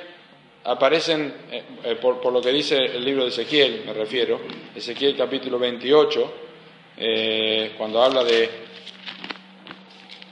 [0.65, 4.41] aparecen, eh, eh, por, por lo que dice el libro de Ezequiel, me refiero,
[4.75, 6.48] Ezequiel capítulo 28,
[7.01, 8.51] eh, cuando habla de,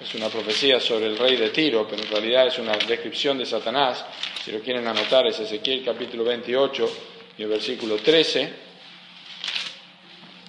[0.00, 3.46] es una profecía sobre el rey de Tiro, pero en realidad es una descripción de
[3.46, 4.04] Satanás,
[4.44, 6.90] si lo quieren anotar es Ezequiel capítulo 28
[7.38, 8.52] y el versículo 13,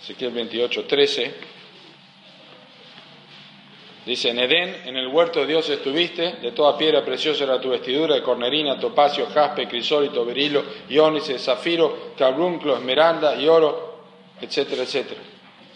[0.04, 1.58] Ezequiel 28, 13,
[4.08, 7.68] Dice, en Edén, en el huerto de Dios estuviste, de toda piedra preciosa era tu
[7.68, 14.06] vestidura, de cornerina, topacio, jaspe, crisólito, berilo, iónice, zafiro, cabrunclo, esmeralda y oro,
[14.40, 15.20] etcétera, etcétera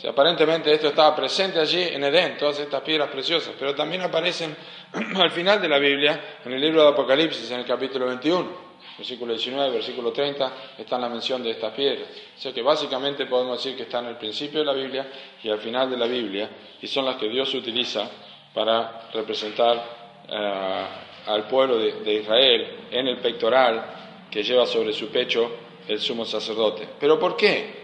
[0.07, 4.55] aparentemente esto estaba presente allí en Edén, todas estas piedras preciosas, pero también aparecen
[5.15, 9.33] al final de la Biblia, en el libro de Apocalipsis, en el capítulo 21, versículo
[9.33, 12.07] 19, versículo 30, está la mención de estas piedras.
[12.37, 15.07] O sea que básicamente podemos decir que están al principio de la Biblia
[15.43, 16.49] y al final de la Biblia,
[16.81, 18.09] y son las que Dios utiliza
[18.53, 19.83] para representar
[20.27, 20.85] eh,
[21.27, 23.85] al pueblo de Israel en el pectoral
[24.31, 25.51] que lleva sobre su pecho
[25.87, 26.87] el sumo sacerdote.
[26.99, 27.80] ¿Pero por qué?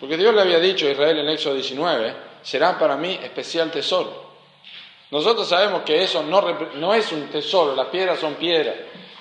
[0.00, 4.28] Porque Dios le había dicho a Israel en Éxodo 19, será para mí especial tesoro.
[5.10, 6.40] Nosotros sabemos que eso no,
[6.74, 8.74] no es un tesoro, las piedras son piedras,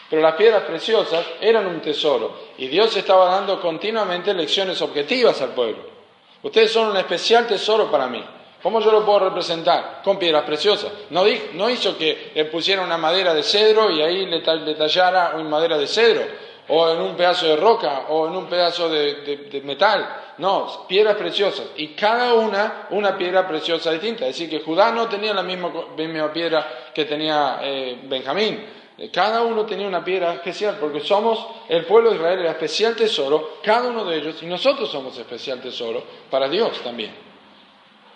[0.09, 5.49] pero las piedras preciosas eran un tesoro y Dios estaba dando continuamente lecciones objetivas al
[5.49, 5.97] pueblo.
[6.43, 8.23] Ustedes son un especial tesoro para mí.
[8.61, 10.01] ¿Cómo yo lo puedo representar?
[10.03, 10.91] Con piedras preciosas.
[11.09, 15.49] No, no hizo que le pusiera una madera de cedro y ahí le, tallara una
[15.49, 16.23] madera de cedro
[16.69, 20.33] o en un pedazo de roca, o en un pedazo de, metal.
[20.37, 21.67] No, piedras preciosas.
[21.77, 24.27] Y cada una, una piedra preciosa distinta.
[24.27, 28.65] Es decir, que Judá no tenía la misma, misma piedra que tenía eh, Benjamín.
[29.11, 33.57] Cada uno tenía una piedra especial, porque somos el pueblo de Israel, el especial tesoro,
[33.61, 37.11] cada uno de ellos, y nosotros somos especial tesoro para Dios también.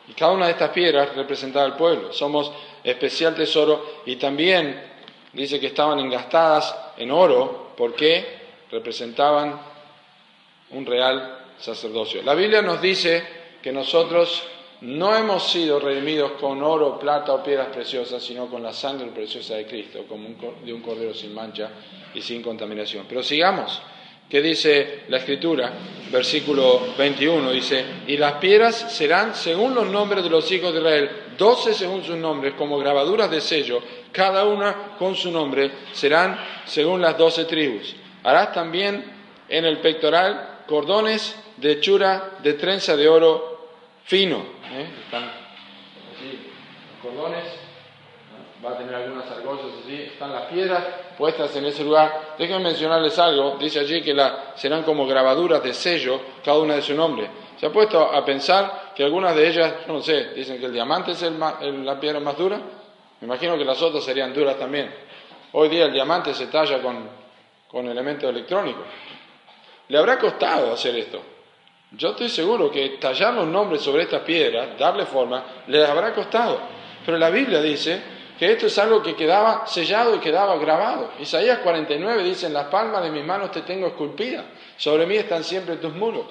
[0.07, 2.11] Y cada una de estas piedras representaba al pueblo.
[2.11, 2.51] Somos
[2.83, 4.81] especial tesoro y también
[5.33, 7.73] dice que estaban engastadas en oro.
[7.77, 8.40] ¿Por qué?
[8.71, 9.59] Representaban
[10.71, 12.21] un real sacerdocio.
[12.23, 13.23] La Biblia nos dice
[13.61, 14.43] que nosotros
[14.81, 19.55] no hemos sido redimidos con oro, plata o piedras preciosas, sino con la sangre preciosa
[19.55, 20.29] de Cristo, como
[20.65, 21.69] de un cordero sin mancha
[22.15, 23.05] y sin contaminación.
[23.07, 23.79] Pero sigamos,
[24.27, 25.71] ¿qué dice la Escritura?
[26.11, 31.11] Versículo 21 dice, y las piedras serán según los nombres de los hijos de Israel,
[31.37, 33.81] doce según sus nombres, como grabaduras de sello,
[34.11, 37.95] cada una con su nombre, serán según las doce tribus.
[38.23, 39.03] Harás también
[39.49, 43.69] en el pectoral cordones de hechura de trenza de oro
[44.03, 44.37] fino.
[44.37, 44.89] ¿eh?
[45.05, 46.51] Están así,
[47.01, 47.43] cordones,
[48.63, 50.83] va a tener algunas argollas así, están las piedras
[51.17, 52.35] puestas en ese lugar.
[52.37, 56.81] Déjenme mencionarles algo, dice allí que la, serán como grabaduras de sello, cada una de
[56.81, 57.29] su nombre.
[57.59, 60.73] ¿Se ha puesto a pensar que algunas de ellas, yo no sé, dicen que el
[60.73, 62.57] diamante es la piedra más dura.
[63.19, 64.91] Me imagino que las otras serían duras también.
[65.51, 67.07] Hoy día el diamante se talla con,
[67.71, 68.83] con elementos electrónicos.
[69.87, 71.21] Le habrá costado hacer esto.
[71.91, 76.59] Yo estoy seguro que tallar los nombres sobre estas piedras, darle forma, le habrá costado.
[77.05, 78.01] Pero la Biblia dice
[78.37, 81.11] que esto es algo que quedaba sellado y quedaba grabado.
[81.19, 84.45] Isaías 49 dice, en las palmas de mis manos te tengo esculpida,
[84.77, 86.25] sobre mí están siempre tus muros.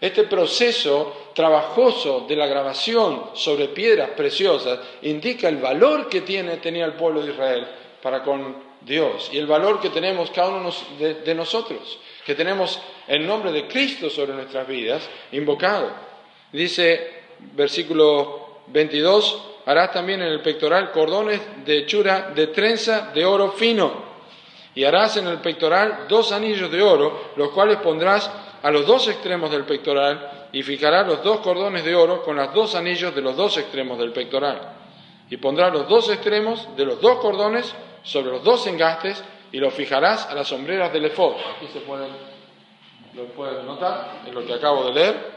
[0.00, 6.92] Este proceso trabajoso de la grabación sobre piedras preciosas indica el valor que tenía el
[6.94, 7.68] pueblo de Israel
[8.04, 13.26] para con Dios y el valor que tenemos cada uno de nosotros, que tenemos el
[13.26, 15.90] nombre de Cristo sobre nuestras vidas invocado.
[16.52, 17.22] Dice
[17.54, 24.04] versículo 22, harás también en el pectoral cordones de hechura de trenza de oro fino
[24.74, 28.30] y harás en el pectoral dos anillos de oro, los cuales pondrás
[28.62, 32.52] a los dos extremos del pectoral y fijarás los dos cordones de oro con los
[32.52, 34.74] dos anillos de los dos extremos del pectoral.
[35.30, 39.74] Y pondrás los dos extremos de los dos cordones sobre los dos engastes y los
[39.74, 41.34] fijarás a las sombreras del efod.
[41.56, 42.08] Aquí se pueden,
[43.14, 45.34] lo pueden notar, en lo que acabo de leer,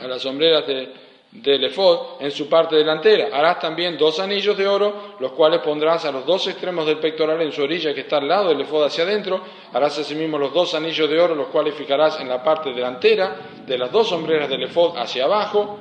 [0.00, 0.92] a las sombreras de,
[1.32, 3.28] del efod en su parte delantera.
[3.32, 7.40] Harás también dos anillos de oro, los cuales pondrás a los dos extremos del pectoral
[7.42, 9.40] en su orilla que está al lado del efod hacia adentro.
[9.72, 13.78] Harás asimismo los dos anillos de oro, los cuales fijarás en la parte delantera de
[13.78, 15.78] las dos sombreras del efod hacia abajo,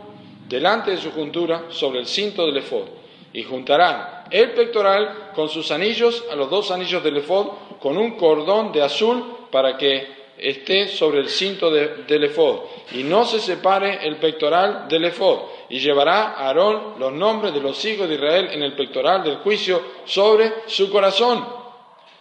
[0.47, 2.85] delante de su juntura, sobre el cinto del efod.
[3.33, 7.47] Y juntarán el pectoral con sus anillos a los dos anillos del efod
[7.81, 12.59] con un cordón de azul para que esté sobre el cinto del efod,
[12.93, 15.39] y no se separe el pectoral del efod,
[15.69, 19.81] y llevará Aarón los nombres de los hijos de Israel en el pectoral del juicio
[20.05, 21.45] sobre su corazón,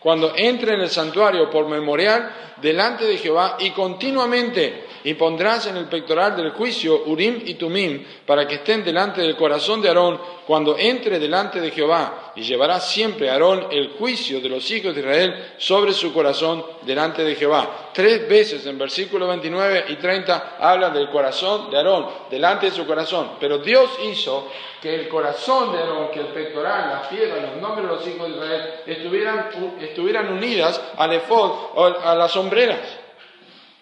[0.00, 5.76] cuando entre en el santuario por memorial delante de Jehová y continuamente y pondrás en
[5.76, 10.20] el pectoral del juicio Urim y Tumim para que estén delante del corazón de Aarón
[10.46, 15.00] cuando entre delante de Jehová y llevará siempre Aarón el juicio de los hijos de
[15.00, 17.90] Israel sobre su corazón delante de Jehová.
[17.92, 22.86] Tres veces en versículos 29 y 30 habla del corazón de Aarón delante de su
[22.86, 24.48] corazón, pero Dios hizo
[24.80, 28.28] que el corazón de Aarón, que el pectoral, las piedras, los nombres de los hijos
[28.28, 31.52] de Israel estuvieran, unidas al efod
[32.04, 32.78] a las sombreras.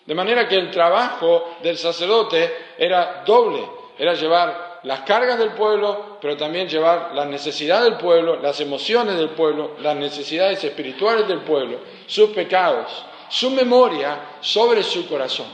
[0.06, 6.18] De manera que el trabajo del sacerdote era doble, era llevar las cargas del pueblo,
[6.20, 11.40] pero también llevar la necesidad del pueblo, las emociones del pueblo, las necesidades espirituales del
[11.40, 15.46] pueblo, sus pecados, su memoria sobre su corazón.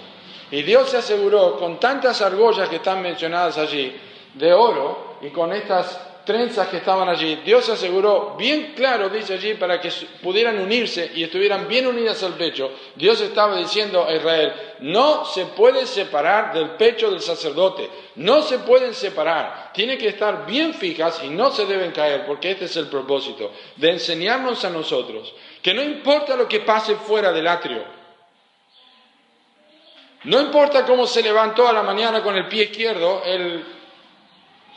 [0.51, 3.99] Y Dios se aseguró con tantas argollas que están mencionadas allí,
[4.35, 9.55] de oro, y con estas trenzas que estaban allí, Dios aseguró bien claro, dice allí,
[9.55, 9.91] para que
[10.23, 12.71] pudieran unirse y estuvieran bien unidas al pecho.
[12.95, 18.59] Dios estaba diciendo a Israel, no se puede separar del pecho del sacerdote, no se
[18.61, 22.77] pueden separar, tienen que estar bien fijas y no se deben caer, porque este es
[22.77, 27.85] el propósito, de enseñarnos a nosotros que no importa lo que pase fuera del atrio,
[30.25, 33.65] no importa cómo se levantó a la mañana con el pie izquierdo, el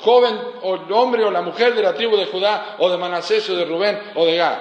[0.05, 3.49] joven o el hombre o la mujer de la tribu de Judá o de Manasés
[3.49, 4.59] o de Rubén o de Gad.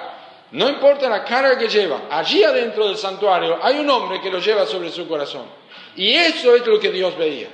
[0.51, 4.39] No importa la cara que lleva, allí adentro del santuario hay un hombre que lo
[4.39, 5.45] lleva sobre su corazón.
[5.95, 7.49] Y eso es lo que Dios veía.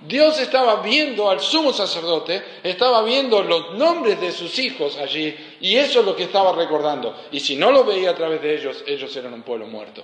[0.00, 5.76] Dios estaba viendo al sumo sacerdote, estaba viendo los nombres de sus hijos allí, y
[5.76, 7.14] eso es lo que estaba recordando.
[7.30, 10.02] Y si no lo veía a través de ellos, ellos eran un pueblo muerto.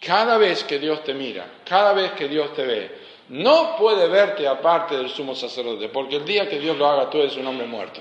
[0.00, 4.46] Cada vez que Dios te mira, cada vez que Dios te ve, no puede verte
[4.46, 7.66] aparte del sumo sacerdote, porque el día que Dios lo haga tú eres un hombre
[7.66, 8.00] muerto.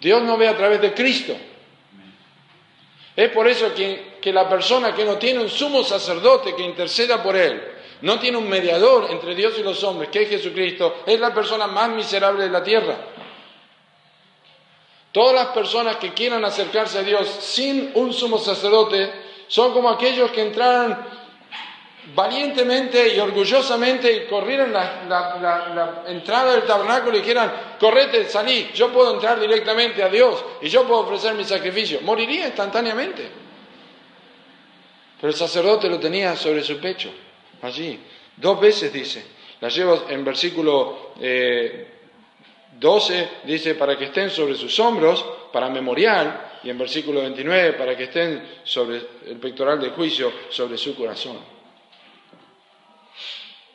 [0.00, 1.34] Dios no ve a través de Cristo.
[3.16, 7.20] Es por eso que, que, la persona que no tiene un sumo sacerdote que interceda
[7.20, 7.60] por él,
[8.02, 11.66] no tiene un mediador entre Dios y los hombres, que es Jesucristo, es la persona
[11.66, 12.96] más miserable de la tierra.
[15.10, 19.10] Todas las personas que quieran acercarse a Dios sin un sumo sacerdote
[19.48, 21.17] son como aquellos que entraran
[22.14, 29.40] valientemente y orgullosamente corrieran la, entrada del tabernáculo y dijeran, correte, salí, yo puedo entrar
[29.40, 33.30] directamente a Dios y yo puedo ofrecer mi sacrificio, moriría instantáneamente.
[35.20, 37.10] Pero el sacerdote lo tenía sobre su pecho,
[37.62, 37.98] allí.
[38.36, 39.24] Dos veces dice,
[39.60, 41.88] la llevo en versículo 12, eh,
[43.44, 48.04] dice, para que estén sobre sus hombros, para memorial, y en versículo 29, para que
[48.04, 51.57] estén sobre el pectoral de juicio, sobre su corazón.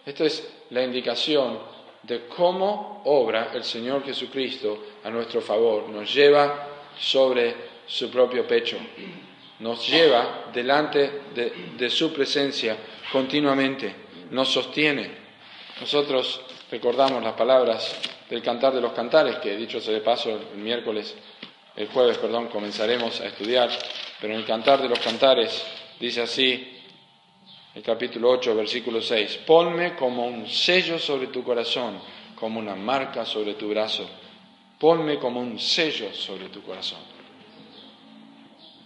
[0.05, 1.59] Esta es la indicación
[2.03, 5.87] de cómo obra el Señor Jesucristo a nuestro favor.
[5.89, 7.55] Nos lleva sobre
[7.87, 8.77] su propio pecho,
[9.59, 12.77] nos lleva delante de, su presencia
[13.11, 13.93] continuamente,
[14.31, 15.23] nos sostiene.
[15.79, 17.95] Nosotros recordamos las palabras
[18.29, 21.15] del Cantar de los Cantares, que dicho sea de paso, el miércoles,
[21.75, 23.69] el jueves, perdón, comenzaremos a estudiar,
[24.19, 25.65] pero en el Cantar de los Cantares
[25.99, 26.82] dice así,
[27.75, 31.99] el capítulo 8, versículo 6, ponme como un sello sobre tu corazón,
[32.35, 34.07] como una marca sobre tu brazo,
[34.79, 36.99] ponme como un sello sobre tu corazón.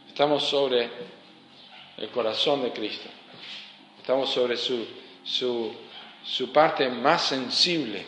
[0.08, 0.90] Estamos sobre
[1.98, 3.10] el corazón de Cristo,
[4.00, 4.88] estamos sobre su,
[5.22, 5.74] su,
[6.24, 8.06] su parte más sensible,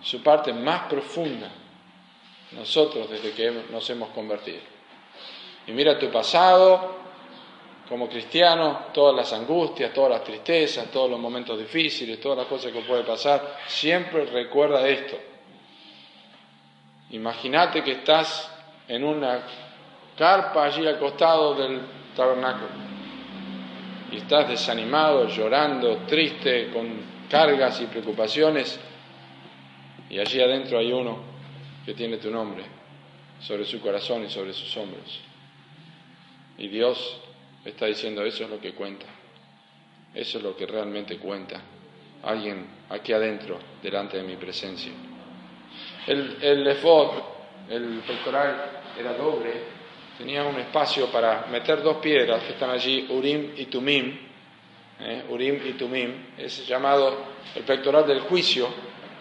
[0.00, 1.50] su parte más profunda,
[2.52, 4.60] nosotros desde que nos hemos convertido.
[5.66, 7.03] Y mira tu pasado,
[7.88, 12.72] como cristiano, todas las angustias, todas las tristezas, todos los momentos difíciles, todas las cosas
[12.72, 15.18] que puede pasar, siempre recuerda esto.
[17.10, 18.50] Imagínate que estás
[18.88, 19.42] en una
[20.16, 21.80] carpa allí al costado del
[22.16, 22.70] tabernáculo
[24.10, 28.78] y estás desanimado, llorando, triste, con cargas y preocupaciones
[30.08, 31.18] y allí adentro hay uno
[31.84, 32.64] que tiene tu nombre
[33.40, 35.20] sobre su corazón y sobre sus hombros.
[36.56, 37.20] Y Dios
[37.64, 39.06] está diciendo eso es lo que cuenta.
[40.14, 41.60] Eso es lo que realmente cuenta.
[42.22, 44.92] Alguien aquí adentro, delante de mi presencia.
[46.06, 49.50] El, el el pectoral, era doble.
[50.18, 54.16] Tenía un espacio para meter dos piedras que están allí, Urim y Tumim.
[55.00, 55.24] ¿eh?
[55.28, 56.12] Urim y Tumim.
[56.38, 58.68] Es llamado el pectoral del juicio.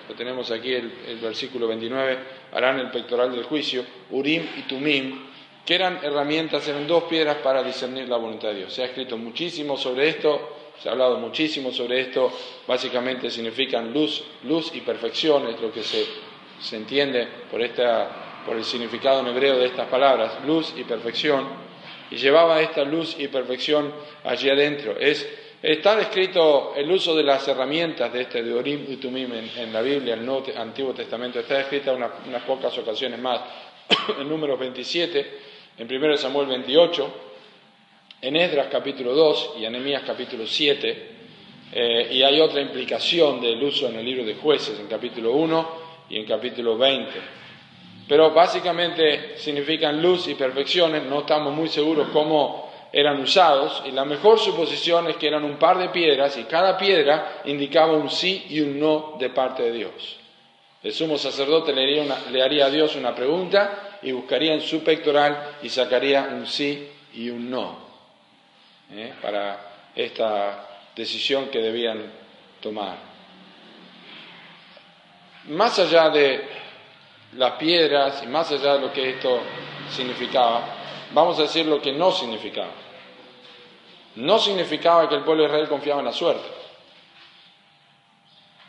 [0.08, 2.20] Lo tenemos aquí el, el versículo 29.
[2.52, 3.84] Harán el pectoral del juicio.
[4.12, 5.33] Urim y Tumim
[5.66, 8.74] que eran herramientas, eran dos piedras para discernir la voluntad de Dios.
[8.74, 12.32] Se ha escrito muchísimo sobre esto, se ha hablado muchísimo sobre esto,
[12.68, 16.06] básicamente significan luz, luz y perfección, es lo que se,
[16.60, 21.48] se entiende por, esta, por el significado en hebreo de estas palabras, luz y perfección,
[22.12, 23.94] y llevaba esta luz y perfección
[24.26, 24.98] allí adentro.
[25.00, 25.28] Es,
[25.62, 29.82] está descrito el uso de las herramientas de este de Orim y Tumim en, la
[29.82, 33.40] Biblia, en el Antiguo Testamento, está descrita unas pocas ocasiones más,
[34.20, 37.14] en números 27, en 1 Samuel 28,
[38.22, 41.12] en Esdras capítulo 2 y en Enemías capítulo 7,
[41.72, 45.70] eh, y hay otra implicación del uso en el libro de jueces, en capítulo 1
[46.10, 47.12] y en capítulo 20.
[48.08, 54.06] Pero básicamente significan luz y perfecciones, no estamos muy seguros cómo eran usados, y la
[54.06, 58.46] mejor suposición es que eran un par de piedras y cada piedra indicaba un sí
[58.50, 60.20] y un no de parte de Dios.
[60.84, 65.58] El sumo sacerdote le le haría a Dios una pregunta y buscaría en su pectoral
[65.62, 67.78] y sacaría un sí y un no
[68.92, 69.14] ¿eh?
[69.22, 72.12] para esta decisión que debían
[72.62, 72.98] tomar.
[75.50, 76.48] Más allá de
[77.34, 79.42] las piedras y más allá de lo que esto
[79.90, 80.64] significaba,
[81.14, 82.72] vamos a decir lo que no significaba.
[84.16, 86.48] No significaba que el pueblo de Israel confiaba en la suerte.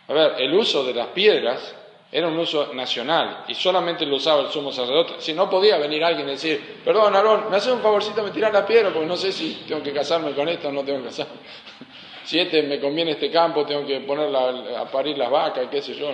[0.08, 1.74] A ver, el uso de las piedras
[2.16, 5.14] era un uso nacional y solamente lo usaba el sumo sacerdote.
[5.18, 8.52] Si no podía venir alguien y decir, perdón, Aarón, me hace un favorcito, me tirar
[8.52, 11.06] la piedra porque no sé si tengo que casarme con esto o no tengo que
[11.06, 11.32] casarme.
[12.24, 15.96] si este me conviene este campo, tengo que ponerla a parir las vacas, qué sé
[15.96, 16.12] yo.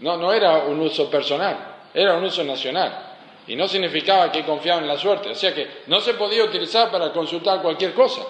[0.00, 3.18] No, no era un uso personal, era un uso nacional.
[3.46, 5.30] Y no significaba que confiaba en la suerte.
[5.30, 8.22] O sea que no se podía utilizar para consultar cualquier cosa.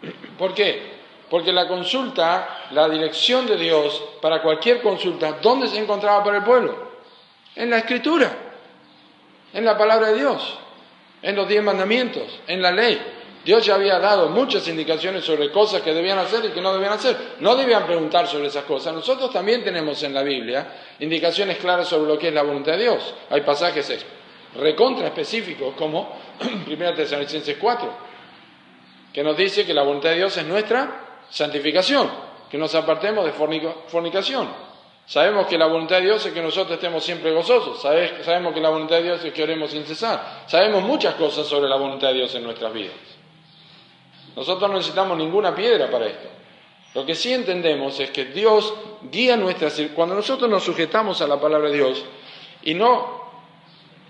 [0.38, 0.93] ¿Por qué?
[1.30, 6.44] Porque la consulta, la dirección de Dios para cualquier consulta, ¿dónde se encontraba para el
[6.44, 6.92] pueblo?
[7.56, 8.30] En la escritura,
[9.52, 10.58] en la palabra de Dios,
[11.22, 13.00] en los diez mandamientos, en la ley.
[13.44, 16.94] Dios ya había dado muchas indicaciones sobre cosas que debían hacer y que no debían
[16.94, 17.16] hacer.
[17.40, 18.94] No debían preguntar sobre esas cosas.
[18.94, 20.66] Nosotros también tenemos en la Biblia
[20.98, 23.14] indicaciones claras sobre lo que es la voluntad de Dios.
[23.28, 24.04] Hay pasajes
[24.56, 26.16] recontra específicos como
[26.66, 27.92] 1 Tesalonicenses 4,
[29.12, 31.03] que nos dice que la voluntad de Dios es nuestra
[31.34, 32.08] santificación,
[32.48, 34.48] que nos apartemos de fornicación.
[35.04, 38.70] Sabemos que la voluntad de Dios es que nosotros estemos siempre gozosos, sabemos que la
[38.70, 42.14] voluntad de Dios es que oremos sin cesar, sabemos muchas cosas sobre la voluntad de
[42.14, 42.94] Dios en nuestras vidas.
[44.36, 46.28] Nosotros no necesitamos ninguna piedra para esto.
[46.94, 48.72] Lo que sí entendemos es que Dios
[49.10, 49.80] guía nuestras...
[49.94, 52.04] Cuando nosotros nos sujetamos a la palabra de Dios
[52.62, 53.24] y no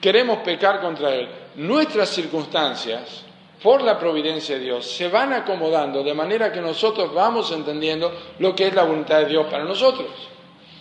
[0.00, 3.24] queremos pecar contra Él, nuestras circunstancias
[3.64, 8.54] por la providencia de Dios, se van acomodando de manera que nosotros vamos entendiendo lo
[8.54, 10.06] que es la voluntad de Dios para nosotros.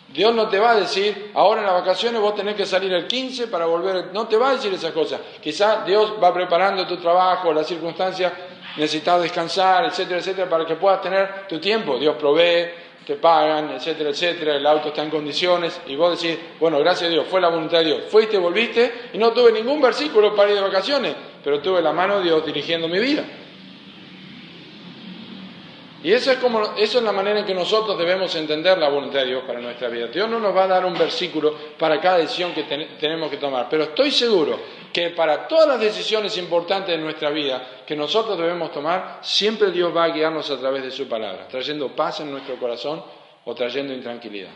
[0.10, 3.08] Dios no te va a decir, ahora en las vacaciones vos tenés que salir el
[3.08, 5.22] 15 para volver, no te va a decir esas cosas.
[5.42, 8.34] Quizá Dios va preparando tu trabajo, las circunstancias,
[8.76, 11.98] necesitas descansar, etcétera, etcétera, para que puedas tener tu tiempo.
[11.98, 12.68] Dios provee,
[13.08, 17.14] te pagan, etcétera, etcétera, el auto está en condiciones y vos decís, bueno, gracias a
[17.14, 18.04] Dios, fue la voluntad de Dios.
[18.10, 22.18] Fuiste, volviste y no tuve ningún versículo para ir de vacaciones pero tuve la mano
[22.18, 23.24] de Dios dirigiendo mi vida.
[26.04, 29.20] Y eso es, como, eso es la manera en que nosotros debemos entender la voluntad
[29.20, 30.08] de Dios para nuestra vida.
[30.08, 32.64] Dios no nos va a dar un versículo para cada decisión que
[33.00, 34.60] tenemos que tomar, pero estoy seguro
[34.92, 39.96] que para todas las decisiones importantes de nuestra vida que nosotros debemos tomar, siempre Dios
[39.96, 43.02] va a guiarnos a través de su palabra, trayendo paz en nuestro corazón
[43.46, 44.52] o trayendo intranquilidad.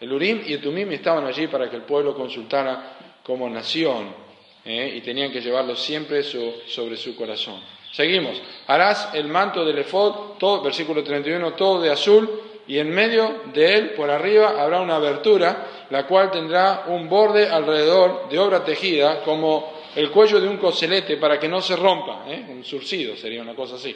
[0.00, 4.23] El Urim y el Tumim estaban allí para que el pueblo consultara como nación
[4.64, 4.94] ¿eh?
[4.96, 7.60] y tenían que llevarlo siempre sobre su corazón.
[7.92, 8.40] Seguimos.
[8.66, 13.74] Harás el manto del efod, todo, versículo 31, todo de azul, y en medio de
[13.74, 19.22] él, por arriba, habrá una abertura, la cual tendrá un borde alrededor de obra tejida,
[19.22, 22.46] como el cuello de un coselete, para que no se rompa, ¿eh?
[22.48, 23.94] un surcido sería una cosa así.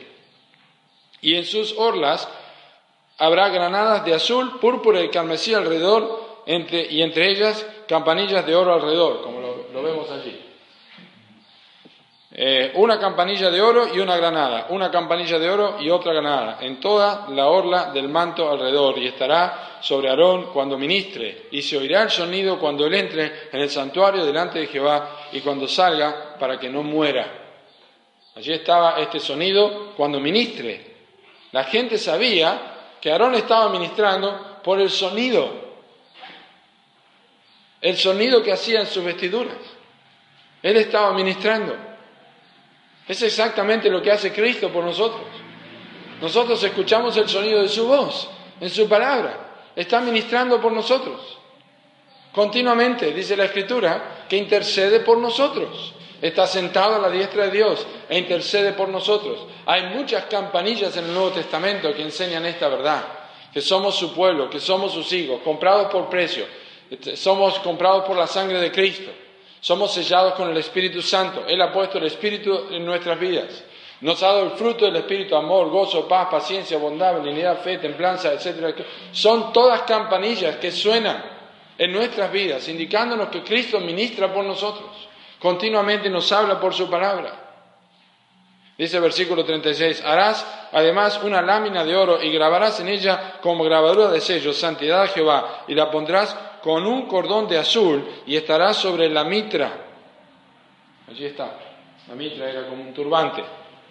[1.22, 2.28] Y en sus orlas
[3.16, 9.22] habrá granadas de azul, púrpura y carmesí alrededor, y entre ellas campanillas de oro alrededor,
[9.22, 10.37] como lo vemos allí.
[12.40, 16.58] Eh, una campanilla de oro y una granada, una campanilla de oro y otra granada,
[16.60, 21.76] en toda la orla del manto alrededor, y estará sobre Aarón cuando ministre, y se
[21.76, 26.36] oirá el sonido cuando él entre en el santuario delante de Jehová y cuando salga
[26.38, 27.26] para que no muera.
[28.36, 30.94] Allí estaba este sonido cuando ministre.
[31.50, 32.60] La gente sabía
[33.00, 35.50] que Aarón estaba ministrando por el sonido,
[37.80, 39.56] el sonido que hacía en sus vestiduras.
[40.62, 41.87] Él estaba ministrando.
[43.08, 45.22] Es exactamente lo que hace Cristo por nosotros.
[46.20, 48.28] Nosotros escuchamos el sonido de su voz,
[48.60, 49.70] en su palabra.
[49.74, 51.38] Está ministrando por nosotros.
[52.32, 55.94] Continuamente, dice la Escritura, que intercede por nosotros.
[56.20, 59.46] Está sentado a la diestra de Dios e intercede por nosotros.
[59.64, 63.04] Hay muchas campanillas en el Nuevo Testamento que enseñan esta verdad,
[63.52, 66.44] que somos su pueblo, que somos sus hijos, comprados por precio,
[67.14, 69.10] somos comprados por la sangre de Cristo.
[69.60, 71.44] Somos sellados con el Espíritu Santo.
[71.46, 73.64] Él ha puesto el Espíritu en nuestras vidas.
[74.00, 78.32] Nos ha dado el fruto del Espíritu, amor, gozo, paz, paciencia, bondad, benignidad, fe, templanza,
[78.32, 78.76] etc.
[79.10, 81.24] Son todas campanillas que suenan
[81.76, 85.08] en nuestras vidas, indicándonos que Cristo ministra por nosotros.
[85.40, 87.46] Continuamente nos habla por su palabra.
[88.76, 93.64] Dice el versículo 36, harás además una lámina de oro y grabarás en ella como
[93.64, 98.36] grabadura de sello, santidad a Jehová, y la pondrás con un cordón de azul y
[98.36, 99.72] estará sobre la mitra.
[101.08, 101.58] Allí está.
[102.08, 103.42] La mitra era como un turbante,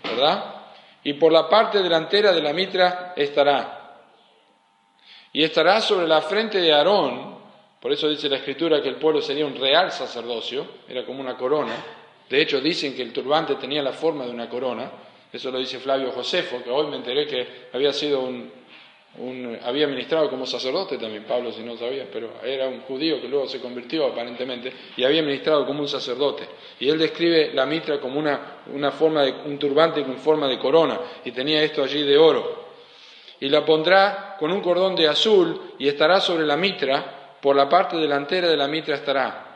[0.03, 0.55] ¿verdad?
[1.03, 3.95] Y por la parte delantera de la mitra estará.
[5.33, 7.37] Y estará sobre la frente de Aarón.
[7.79, 11.37] Por eso dice la escritura que el pueblo sería un real sacerdocio, era como una
[11.37, 11.75] corona.
[12.27, 14.91] De hecho, dicen que el turbante tenía la forma de una corona.
[15.31, 18.51] Eso lo dice Flavio Josefo, que hoy me enteré que había sido un,
[19.63, 23.47] había ministrado como sacerdote también, Pablo si no sabía, pero era un judío que luego
[23.47, 26.43] se convirtió aparentemente y había ministrado como un sacerdote.
[26.79, 30.59] Y él describe la mitra como una, una forma de un turbante con forma de
[30.59, 32.67] corona y tenía esto allí de oro.
[33.39, 37.67] Y la pondrá con un cordón de azul y estará sobre la mitra, por la
[37.67, 39.46] parte delantera de la mitra estará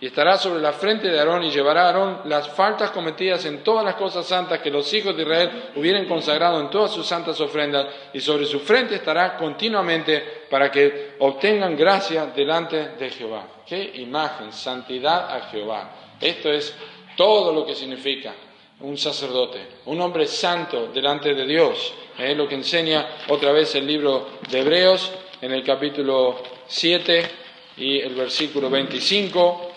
[0.00, 3.64] y estará sobre la frente de Aarón y llevará a Aarón las faltas cometidas en
[3.64, 7.40] todas las cosas santas que los hijos de Israel hubieran consagrado en todas sus santas
[7.40, 13.46] ofrendas, y sobre su frente estará continuamente para que obtengan gracia delante de Jehová.
[13.66, 15.90] Qué imagen, santidad a Jehová.
[16.20, 16.74] Esto es
[17.16, 18.34] todo lo que significa
[18.80, 21.92] un sacerdote, un hombre santo delante de Dios.
[22.16, 27.47] Es lo que enseña otra vez el libro de Hebreos en el capítulo 7
[27.78, 29.68] y el versículo 25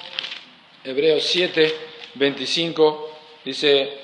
[0.83, 1.75] Hebreos 7,
[2.15, 3.09] 25,
[3.45, 3.99] dice,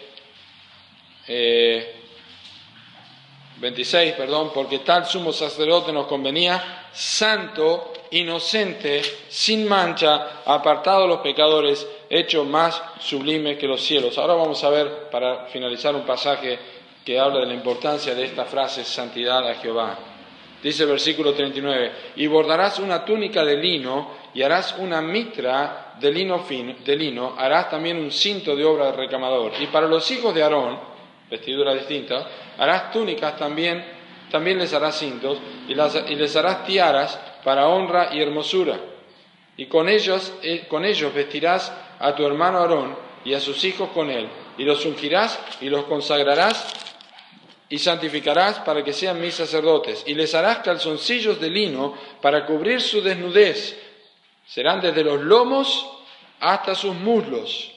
[3.57, 11.07] 26, eh, perdón, porque tal sumo sacerdote nos convenía, santo, inocente, sin mancha, apartado de
[11.07, 14.15] los pecadores, hecho más sublime que los cielos.
[14.19, 16.59] Ahora vamos a ver, para finalizar, un pasaje
[17.03, 19.97] que habla de la importancia de esta frase, santidad a Jehová.
[20.61, 26.11] Dice el versículo 39, y bordarás una túnica de lino y harás una mitra de
[26.11, 29.53] lino, fino, de lino, harás también un cinto de obra de recamador.
[29.59, 30.79] Y para los hijos de Aarón,
[31.29, 32.27] vestidura distinta,
[32.57, 33.83] harás túnicas también,
[34.31, 35.37] también les harás cintos,
[35.67, 38.79] y, les harás tiaras para honra y hermosura.
[39.57, 42.95] Y con ellos, eh, con ellos vestirás a tu hermano Aarón
[43.25, 44.27] y a sus hijos con él,
[44.57, 46.86] y los ungirás y los consagrarás
[47.69, 52.81] y santificarás para que sean mis sacerdotes, y les harás calzoncillos de lino para cubrir
[52.81, 53.77] su desnudez
[54.47, 55.89] Serán desde los lomos
[56.39, 57.71] hasta sus muslos,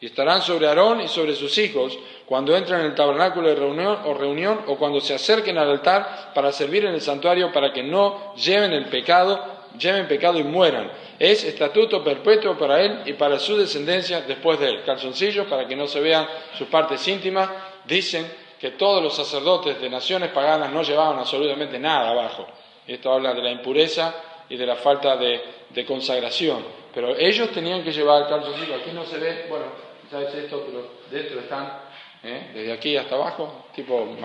[0.00, 3.98] y estarán sobre Aarón y sobre sus hijos cuando entren en el tabernáculo de reunión
[4.04, 7.82] o reunión o cuando se acerquen al altar para servir en el santuario para que
[7.82, 9.42] no lleven el pecado,
[9.78, 10.90] lleven pecado y mueran.
[11.18, 14.82] Es estatuto perpetuo para él y para su descendencia después de él.
[14.84, 16.26] Calzoncillos para que no se vean
[16.58, 17.48] sus partes íntimas,
[17.86, 18.26] dicen
[18.60, 22.46] que todos los sacerdotes de naciones paganas no llevaban absolutamente nada abajo.
[22.86, 24.14] Esto habla de la impureza
[24.48, 26.64] y de la falta de, consagración.
[26.94, 28.76] Pero ellos tenían que llevar calzoncillo.
[28.76, 29.66] Aquí no se ve, bueno,
[30.10, 31.80] sabes esto, pero dentro están,
[32.22, 32.50] ¿eh?
[32.54, 34.16] desde aquí hasta abajo, tipo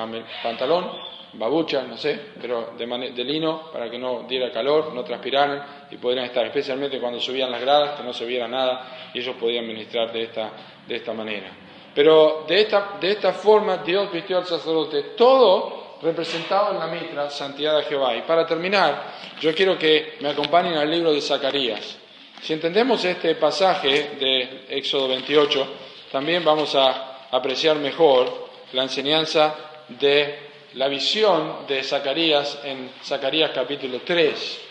[0.42, 0.92] pantalón,
[1.34, 5.98] babucha, no sé, pero de, de, lino para que no diera calor, no transpiraran y
[5.98, 9.68] pudieran estar, especialmente cuando subían las gradas, que no se viera nada y ellos podían
[9.68, 10.52] ministrar de esta,
[10.88, 11.52] de esta manera.
[11.94, 15.04] Pero de esta, de esta forma Dios vistió al sacerdote.
[15.18, 18.16] Todo representado en la mitra, santidad de Jehová.
[18.16, 21.98] Y para terminar, yo quiero que me acompañen al libro de Zacarías.
[22.42, 25.68] Si entendemos este pasaje de Éxodo 28,
[26.12, 29.56] también vamos a apreciar mejor la enseñanza
[29.88, 34.62] de la visión de Zacarías en Zacarías capítulo 3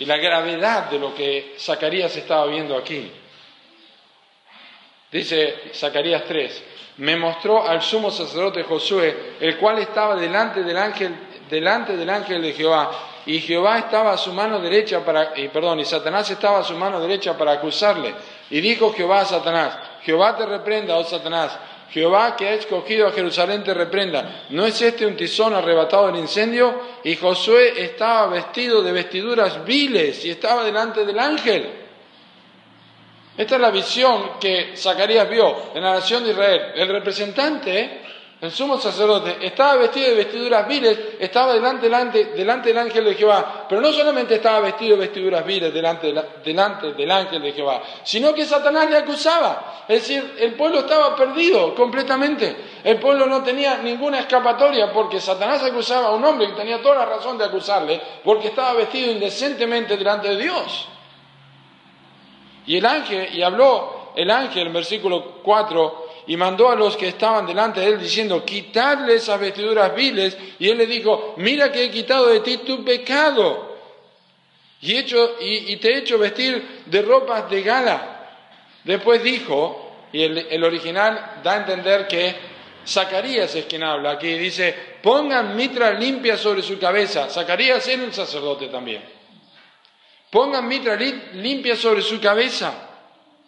[0.00, 3.10] y la gravedad de lo que Zacarías estaba viendo aquí.
[5.12, 6.62] Dice Zacarías 3,
[6.96, 11.14] me mostró al sumo sacerdote Josué, el cual estaba delante del ángel,
[11.50, 12.90] delante del ángel de Jehová,
[13.26, 16.98] y Jehová estaba a su mano derecha para, perdón, y Satanás estaba a su mano
[16.98, 18.14] derecha para acusarle.
[18.48, 21.58] Y dijo Jehová a Satanás, Jehová te reprenda, oh Satanás,
[21.90, 24.46] Jehová que ha escogido a Jerusalén te reprenda.
[24.48, 26.74] ¿No es este un tizón arrebatado del incendio?
[27.04, 31.81] Y Josué estaba vestido de vestiduras viles y estaba delante del ángel.
[33.36, 36.72] Esta es la visión que Zacarías vio en la nación de Israel.
[36.74, 38.02] El representante
[38.42, 43.66] el sumo sacerdote estaba vestido de vestiduras viles, estaba delante, delante, del ángel de Jehová,
[43.68, 46.12] pero no solamente estaba vestido de vestiduras viles delante,
[46.44, 49.84] delante del ángel de Jehová, sino que Satanás le acusaba.
[49.86, 52.56] Es decir, el pueblo estaba perdido completamente.
[52.82, 56.96] El pueblo no tenía ninguna escapatoria porque Satanás acusaba a un hombre que tenía toda
[56.96, 60.88] la razón de acusarle porque estaba vestido indecentemente delante de Dios.
[62.66, 67.46] Y el ángel, y habló el ángel versículo 4, y mandó a los que estaban
[67.46, 70.36] delante de él diciendo, quitadle esas vestiduras viles.
[70.58, 73.72] Y él le dijo, mira que he quitado de ti tu pecado
[74.82, 78.30] y, hecho, y, te he hecho vestir de ropas de gala.
[78.82, 82.34] Después dijo, y el, original da a entender que
[82.84, 87.28] Zacarías es quien habla aquí, dice, pongan mitra limpia sobre su cabeza.
[87.30, 89.04] Zacarías era un sacerdote también.
[90.32, 92.72] Pongan mitra limpia sobre su cabeza.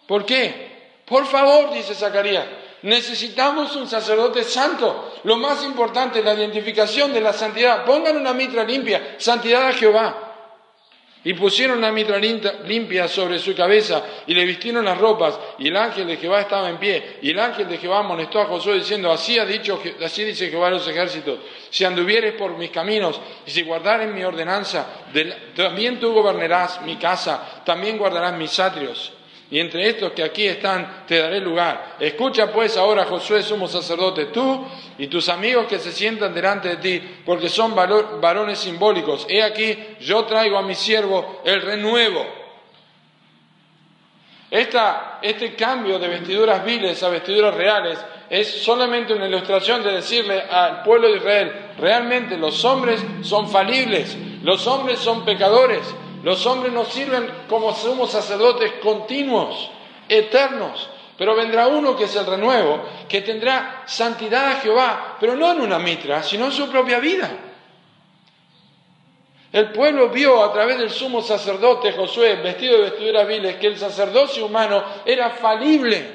[0.07, 1.01] ¿Por qué?
[1.07, 2.45] Por favor, dice Zacarías,
[2.85, 5.14] Necesitamos un sacerdote santo.
[5.24, 7.87] Lo más importante la identificación de la santidad.
[7.87, 10.34] Pongan una mitra limpia, santidad a Jehová.
[11.25, 15.77] Y pusieron una mitra limpia sobre su cabeza y le vistieron las ropas y el
[15.77, 17.18] ángel de Jehová estaba en pie.
[17.22, 20.66] Y el ángel de Jehová amonestó a Josué diciendo, así ha dicho, así dice Jehová
[20.66, 21.39] a los ejércitos,
[21.70, 24.87] si anduvieres por mis caminos y si guardares mi ordenanza,
[25.57, 29.12] también tú gobernarás mi casa, también guardarás mis atrios
[29.55, 31.95] y entre estos que aquí están te daré lugar.
[32.01, 34.67] Escucha pues ahora, Josué, sumo sacerdote, tú
[34.99, 39.25] y tus amigos que se sientan delante de ti, porque son varones simbólicos.
[39.31, 42.27] He aquí, yo traigo a mi siervo el renuevo.
[44.51, 50.83] este cambio de vestiduras viles a vestiduras reales es solamente una ilustración de decirle al
[50.83, 55.95] pueblo de Israel, realmente los hombres son falibles, los hombres son pecadores,
[56.25, 59.70] los hombres nos sirven como somos sacerdotes continuos,
[60.09, 60.89] eternos.
[61.18, 65.61] Pero vendrá uno que es el renuevo, que tendrá santidad a Jehová, pero no en
[65.61, 67.31] una mitra, sino en su propia vida.
[69.53, 73.79] El pueblo vio a través del sumo sacerdote Josué, vestido de vestiduras viles, que el
[73.79, 76.14] sacerdocio humano era falible.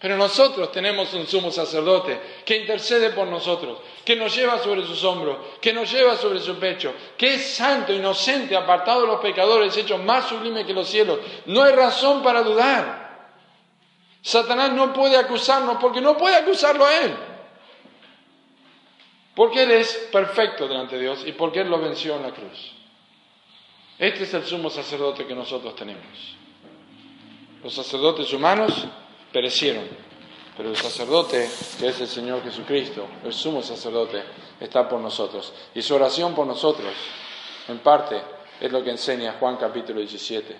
[0.00, 5.02] Pero nosotros tenemos un sumo sacerdote que intercede por nosotros, que nos lleva sobre sus
[5.02, 9.76] hombros, que nos lleva sobre su pecho, que es santo, inocente, apartado de los pecadores,
[9.76, 11.18] hecho más sublime que los cielos.
[11.46, 13.08] No hay razón para dudar.
[14.22, 17.16] Satanás no puede acusarnos porque no puede acusarlo a él.
[19.34, 22.72] Porque él es perfecto delante de Dios y porque él lo venció en la cruz.
[23.98, 26.36] Este es el sumo sacerdote que nosotros tenemos.
[27.64, 28.86] Los sacerdotes humanos
[29.32, 29.84] perecieron.
[30.56, 31.48] Pero el sacerdote,
[31.78, 34.22] que es el Señor Jesucristo, el sumo sacerdote,
[34.58, 35.52] está por nosotros.
[35.74, 36.92] Y su oración por nosotros,
[37.68, 38.20] en parte,
[38.60, 40.56] es lo que enseña Juan capítulo 17,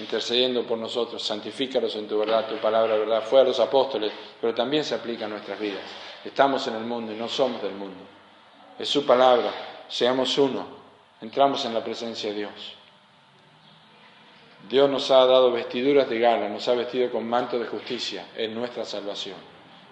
[0.00, 3.22] intercediendo por nosotros, santifícalos en tu verdad, tu palabra verdad.
[3.22, 5.82] Fue a los apóstoles, pero también se aplica a nuestras vidas.
[6.24, 8.00] Estamos en el mundo y no somos del mundo.
[8.78, 10.66] Es su palabra, seamos uno,
[11.20, 12.75] entramos en la presencia de Dios.
[14.68, 18.54] Dios nos ha dado vestiduras de gala, nos ha vestido con manto de justicia en
[18.54, 19.36] nuestra salvación.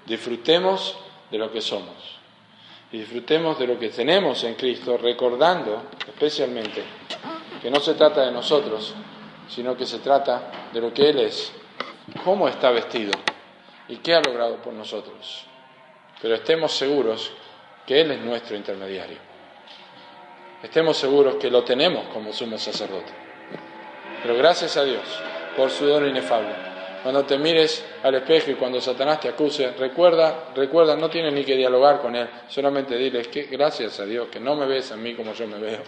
[0.04, 0.96] Disfrutemos
[1.30, 1.94] de lo que somos
[2.90, 6.82] y disfrutemos de lo que tenemos en Cristo, recordando especialmente
[7.62, 8.94] que no se trata de nosotros,
[9.48, 11.52] sino que se trata de lo que Él es,
[12.24, 13.12] cómo está vestido
[13.88, 15.46] y qué ha logrado por nosotros.
[16.20, 17.32] pero estemos seguros
[17.86, 19.18] que Él es nuestro intermediario.
[20.62, 23.23] Estemos seguros que lo tenemos como sumo sacerdote.
[24.24, 25.02] Pero gracias a Dios
[25.54, 26.48] por su don inefable.
[27.02, 31.44] Cuando te mires al espejo y cuando Satanás te acuse, recuerda, recuerda, no tienes ni
[31.44, 34.96] que dialogar con él, solamente diles que gracias a Dios que no me ves a
[34.96, 35.80] mí como yo me veo.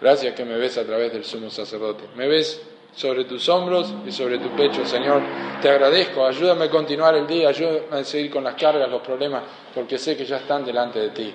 [0.00, 2.04] Gracias que me ves a través del sumo sacerdote.
[2.14, 2.62] Me ves
[2.94, 5.20] sobre tus hombros y sobre tu pecho, Señor.
[5.60, 9.42] Te agradezco, ayúdame a continuar el día, ayúdame a seguir con las cargas, los problemas,
[9.74, 11.34] porque sé que ya están delante de ti.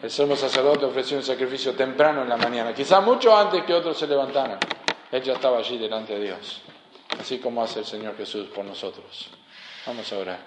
[0.00, 3.98] El sumo sacerdote ofreció un sacrificio temprano en la mañana, quizá mucho antes que otros
[3.98, 4.60] se levantaran.
[5.10, 6.60] Él ya estaba allí delante de Dios,
[7.18, 9.28] así como hace el Señor Jesús por nosotros.
[9.86, 10.38] Vamos a orar.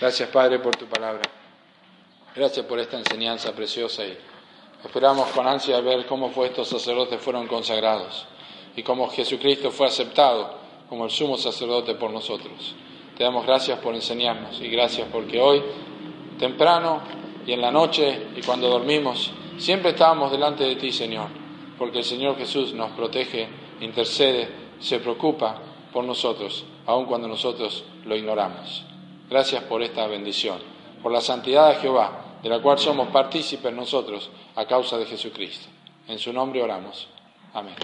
[0.00, 1.22] Gracias, Padre, por tu palabra.
[2.34, 4.16] Gracias por esta enseñanza preciosa y
[4.84, 8.26] esperamos con ansia ver cómo estos sacerdotes fueron consagrados
[8.76, 10.56] y cómo Jesucristo fue aceptado
[10.88, 12.76] como el sumo sacerdote por nosotros.
[13.16, 15.60] Te damos gracias por enseñarnos y gracias porque hoy,
[16.38, 17.00] temprano
[17.44, 21.26] y en la noche y cuando dormimos, siempre estábamos delante de ti, Señor,
[21.76, 23.48] porque el Señor Jesús nos protege,
[23.80, 24.48] intercede,
[24.80, 25.58] se preocupa
[25.92, 28.84] por nosotros, aun cuando nosotros lo ignoramos.
[29.28, 30.58] Gracias por esta bendición,
[31.02, 35.68] por la santidad de Jehová, de la cual somos partícipes nosotros a causa de Jesucristo.
[36.06, 37.08] En su nombre oramos.
[37.52, 37.74] Amén.